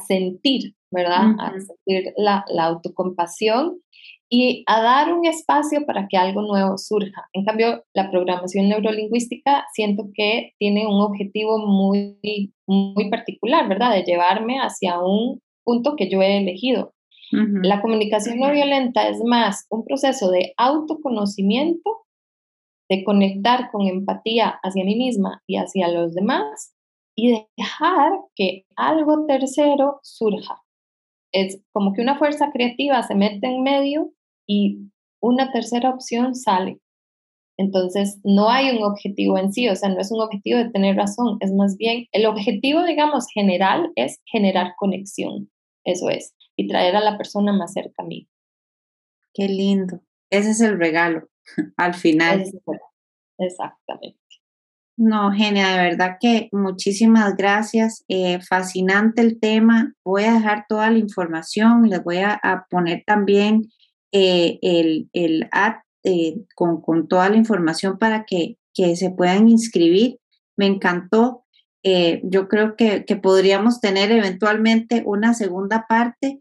sentir, 0.06 0.74
¿verdad? 0.90 1.34
A 1.38 1.52
sentir 1.52 2.12
la, 2.16 2.44
autocompasión 2.60 3.78
y 4.30 4.62
a 4.66 4.82
dar 4.82 5.12
un 5.12 5.24
espacio 5.26 5.86
para 5.86 6.06
que 6.08 6.16
algo 6.16 6.42
nuevo 6.42 6.76
surja. 6.76 7.28
En 7.32 7.44
cambio, 7.44 7.84
la 7.94 8.10
programación 8.10 8.68
neurolingüística 8.68 9.66
siento 9.72 10.10
que 10.14 10.52
tiene 10.58 10.86
un 10.86 11.00
objetivo 11.00 11.58
muy, 11.58 12.52
muy 12.66 13.10
particular, 13.10 13.68
¿verdad? 13.68 13.94
De 13.94 14.04
llevarme 14.04 14.58
hacia 14.58 15.00
un 15.00 15.40
punto 15.64 15.96
que 15.96 16.10
yo 16.10 16.20
he 16.22 16.38
elegido. 16.38 16.94
La 17.30 17.82
comunicación 17.82 18.38
no 18.38 18.50
violenta 18.50 19.06
es 19.08 19.22
más 19.22 19.66
un 19.68 19.84
proceso 19.84 20.30
de 20.30 20.54
autoconocimiento, 20.56 22.06
de 22.88 23.04
conectar 23.04 23.70
con 23.70 23.86
empatía 23.86 24.58
hacia 24.62 24.82
mí 24.82 24.96
misma 24.96 25.42
y 25.46 25.56
hacia 25.56 25.88
los 25.88 26.14
demás 26.14 26.74
y 27.14 27.44
dejar 27.56 28.12
que 28.34 28.64
algo 28.76 29.26
tercero 29.26 29.98
surja. 30.02 30.62
Es 31.32 31.60
como 31.72 31.92
que 31.92 32.00
una 32.00 32.16
fuerza 32.16 32.50
creativa 32.50 33.02
se 33.02 33.14
mete 33.14 33.46
en 33.48 33.62
medio 33.62 34.12
y 34.48 34.90
una 35.20 35.52
tercera 35.52 35.90
opción 35.90 36.34
sale. 36.34 36.80
Entonces, 37.56 38.18
no 38.24 38.50
hay 38.50 38.76
un 38.76 38.82
objetivo 38.84 39.36
en 39.36 39.52
sí, 39.52 39.68
o 39.68 39.76
sea, 39.76 39.88
no 39.88 40.00
es 40.00 40.10
un 40.12 40.20
objetivo 40.20 40.58
de 40.58 40.70
tener 40.70 40.96
razón, 40.96 41.38
es 41.40 41.52
más 41.52 41.76
bien, 41.76 42.06
el 42.12 42.26
objetivo, 42.26 42.84
digamos, 42.84 43.26
general 43.34 43.90
es 43.96 44.20
generar 44.26 44.74
conexión, 44.78 45.50
eso 45.84 46.08
es 46.08 46.34
y 46.58 46.66
traer 46.66 46.96
a 46.96 47.00
la 47.00 47.16
persona 47.16 47.52
más 47.52 47.72
cerca 47.72 48.02
a 48.02 48.04
mí. 48.04 48.28
Qué 49.32 49.48
lindo. 49.48 50.02
Ese 50.28 50.50
es 50.50 50.60
el 50.60 50.76
regalo 50.78 51.28
al 51.76 51.94
final. 51.94 52.44
Exactamente. 53.38 54.18
No, 54.96 55.30
Genia, 55.30 55.68
de 55.68 55.90
verdad 55.90 56.16
que 56.20 56.48
muchísimas 56.50 57.36
gracias. 57.36 58.04
Eh, 58.08 58.40
fascinante 58.40 59.22
el 59.22 59.38
tema. 59.38 59.94
Voy 60.04 60.24
a 60.24 60.34
dejar 60.34 60.66
toda 60.68 60.90
la 60.90 60.98
información. 60.98 61.88
Les 61.88 62.02
voy 62.02 62.18
a, 62.18 62.66
poner 62.68 63.04
también 63.06 63.70
eh, 64.12 64.58
el, 64.62 65.08
el 65.12 65.48
app 65.52 65.82
eh, 66.04 66.36
con, 66.54 66.80
con, 66.80 67.08
toda 67.08 67.28
la 67.28 67.36
información 67.36 67.98
para 67.98 68.24
que, 68.24 68.56
que 68.74 68.96
se 68.96 69.10
puedan 69.10 69.48
inscribir. 69.48 70.18
Me 70.56 70.66
encantó. 70.66 71.44
yo 72.22 72.48
creo 72.48 72.76
que, 72.76 73.04
que, 73.04 73.16
podríamos 73.16 73.80
tener 73.80 74.10
eventualmente 74.10 75.02
una 75.06 75.32
segunda 75.32 75.86
parte 75.88 76.40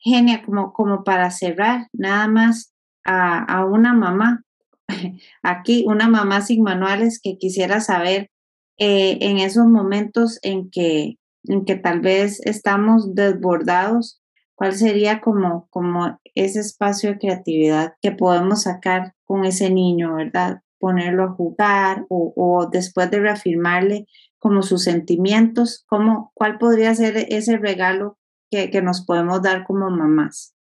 Genia, 0.00 0.42
como, 0.44 0.72
como 0.72 1.04
para 1.04 1.30
cerrar, 1.30 1.88
nada 1.92 2.28
más 2.28 2.72
a, 3.04 3.64
una 3.64 3.94
mamá, 3.94 4.44
aquí 5.42 5.84
una 5.86 6.08
mamá 6.08 6.40
sin 6.42 6.62
manuales 6.62 7.20
que 7.22 7.38
quisiera 7.38 7.80
saber 7.80 8.30
eh, 8.78 9.18
en 9.22 9.38
esos 9.38 9.66
momentos 9.66 10.38
en 10.42 10.70
que, 10.70 11.18
en 11.44 11.64
que 11.64 11.76
tal 11.76 12.00
vez 12.00 12.40
estamos 12.44 13.14
desbordados 13.14 14.20
¿Cuál 14.58 14.72
sería 14.72 15.20
como, 15.20 15.68
como 15.70 16.18
ese 16.34 16.58
espacio 16.58 17.10
de 17.10 17.18
creatividad 17.18 17.94
que 18.02 18.10
podemos 18.10 18.62
sacar 18.62 19.14
con 19.24 19.44
ese 19.44 19.70
niño, 19.70 20.16
verdad? 20.16 20.62
Ponerlo 20.80 21.22
a 21.22 21.32
jugar 21.32 22.06
o, 22.08 22.68
después 22.68 23.08
de 23.08 23.20
reafirmarle 23.20 24.06
como 24.40 24.62
sus 24.62 24.82
sentimientos, 24.82 25.84
¿cómo, 25.88 26.32
¿cuál 26.34 26.58
podría 26.58 26.92
ser 26.96 27.16
ese 27.28 27.56
regalo 27.56 28.18
que, 28.50 28.68
que 28.70 28.82
nos 28.82 29.06
podemos 29.06 29.42
dar 29.42 29.64
como 29.64 29.90
mamás? 29.90 30.56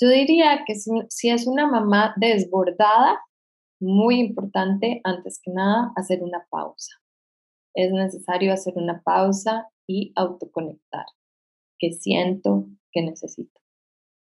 Yo 0.00 0.08
diría 0.08 0.64
que 0.66 0.74
si, 0.74 1.30
es 1.30 1.46
una 1.46 1.68
mamá 1.68 2.14
desbordada, 2.16 3.20
muy 3.78 4.18
importante, 4.18 5.00
antes 5.04 5.40
que 5.40 5.52
nada, 5.52 5.92
hacer 5.94 6.20
una 6.20 6.44
pausa. 6.50 6.96
Es 7.74 7.92
necesario 7.92 8.52
hacer 8.52 8.72
una 8.74 9.02
pausa 9.04 9.68
y 9.86 10.12
autoconectar 10.16 11.06
que 11.78 11.92
siento, 11.92 12.66
que 12.92 13.02
necesito. 13.02 13.60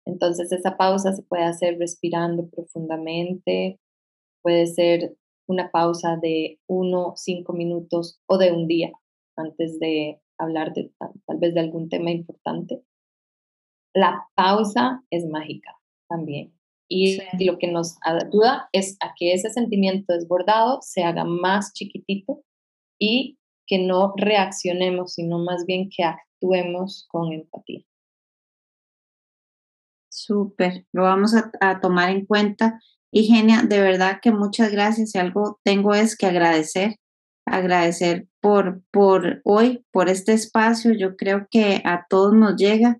Entonces 0.05 0.51
esa 0.51 0.77
pausa 0.77 1.13
se 1.13 1.23
puede 1.23 1.43
hacer 1.43 1.77
respirando 1.77 2.49
profundamente, 2.49 3.79
puede 4.41 4.65
ser 4.65 5.15
una 5.47 5.71
pausa 5.71 6.17
de 6.21 6.59
uno, 6.67 7.13
cinco 7.15 7.53
minutos 7.53 8.19
o 8.27 8.37
de 8.37 8.51
un 8.51 8.67
día 8.67 8.91
antes 9.35 9.79
de 9.79 10.21
hablar 10.37 10.73
de 10.73 10.91
tal 10.97 11.37
vez 11.37 11.53
de 11.53 11.59
algún 11.59 11.89
tema 11.89 12.11
importante. 12.11 12.83
La 13.93 14.27
pausa 14.35 15.03
es 15.09 15.25
mágica 15.25 15.75
también. 16.07 16.53
Y 16.91 17.19
lo 17.45 17.59
que 17.59 17.67
nos 17.67 17.97
ayuda 18.01 18.67
es 18.71 18.97
a 18.99 19.13
que 19.15 19.33
ese 19.33 19.51
sentimiento 19.51 20.13
desbordado 20.13 20.79
se 20.81 21.03
haga 21.03 21.23
más 21.23 21.73
chiquitito 21.73 22.43
y 22.99 23.37
que 23.67 23.77
no 23.77 24.13
reaccionemos, 24.17 25.13
sino 25.13 25.37
más 25.37 25.65
bien 25.67 25.89
que 25.95 26.03
actuemos 26.39 27.05
con 27.09 27.31
empatía. 27.31 27.83
Súper, 30.09 30.85
lo 30.91 31.03
vamos 31.03 31.33
a, 31.35 31.79
tomar 31.79 32.09
en 32.09 32.25
cuenta. 32.25 32.81
Y 33.11 33.23
Genia, 33.23 33.63
de 33.63 33.79
verdad 33.79 34.19
que 34.21 34.31
muchas 34.31 34.71
gracias. 34.71 35.11
Si 35.11 35.17
algo 35.17 35.59
tengo 35.63 35.93
es 35.93 36.15
que 36.15 36.27
agradecer, 36.27 36.97
agradecer 37.45 38.27
por, 38.41 38.83
por 38.91 39.41
hoy, 39.43 39.85
por 39.91 40.09
este 40.09 40.33
espacio. 40.33 40.93
Yo 40.93 41.15
creo 41.15 41.47
que 41.49 41.81
a 41.85 42.05
todos 42.09 42.33
nos 42.33 42.55
llega. 42.55 42.99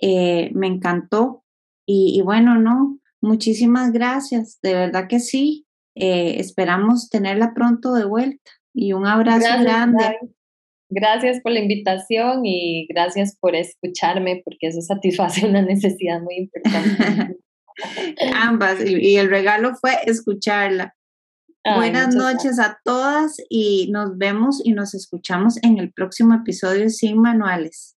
Eh, 0.00 0.50
me 0.54 0.66
encantó. 0.66 1.44
Y, 1.86 2.20
bueno, 2.22 2.58
no, 2.58 2.98
muchísimas 3.20 3.92
gracias. 3.92 4.58
De 4.60 4.74
verdad 4.74 5.06
que 5.08 5.20
sí. 5.20 5.66
Eh, 5.94 6.40
esperamos 6.40 7.08
tenerla 7.08 7.54
pronto 7.54 7.94
de 7.94 8.04
vuelta. 8.04 8.50
Y 8.74 8.92
un 8.92 9.06
abrazo 9.06 9.62
grande. 9.62 10.18
Gracias 10.88 11.40
por 11.40 11.52
la 11.52 11.60
invitación 11.60 12.46
y 12.46 12.86
gracias 12.88 13.36
por 13.40 13.56
escucharme 13.56 14.42
porque 14.44 14.68
eso 14.68 14.80
satisface 14.80 15.46
una 15.46 15.62
necesidad 15.62 16.20
muy 16.20 16.36
importante. 16.36 17.38
Ambas, 18.34 18.78
y, 18.84 19.16
el 19.16 19.28
regalo 19.28 19.74
fue 19.74 19.92
escucharla. 20.06 20.94
Buenas 21.74 22.14
noches 22.14 22.60
a 22.60 22.78
todas 22.84 23.36
y 23.48 23.90
nos 23.90 24.16
vemos 24.16 24.62
y 24.64 24.72
nos 24.72 24.94
escuchamos 24.94 25.60
en 25.64 25.78
el 25.78 25.92
próximo 25.92 26.34
episodio 26.34 26.88
Sin 26.90 27.20
Manuales. 27.20 27.95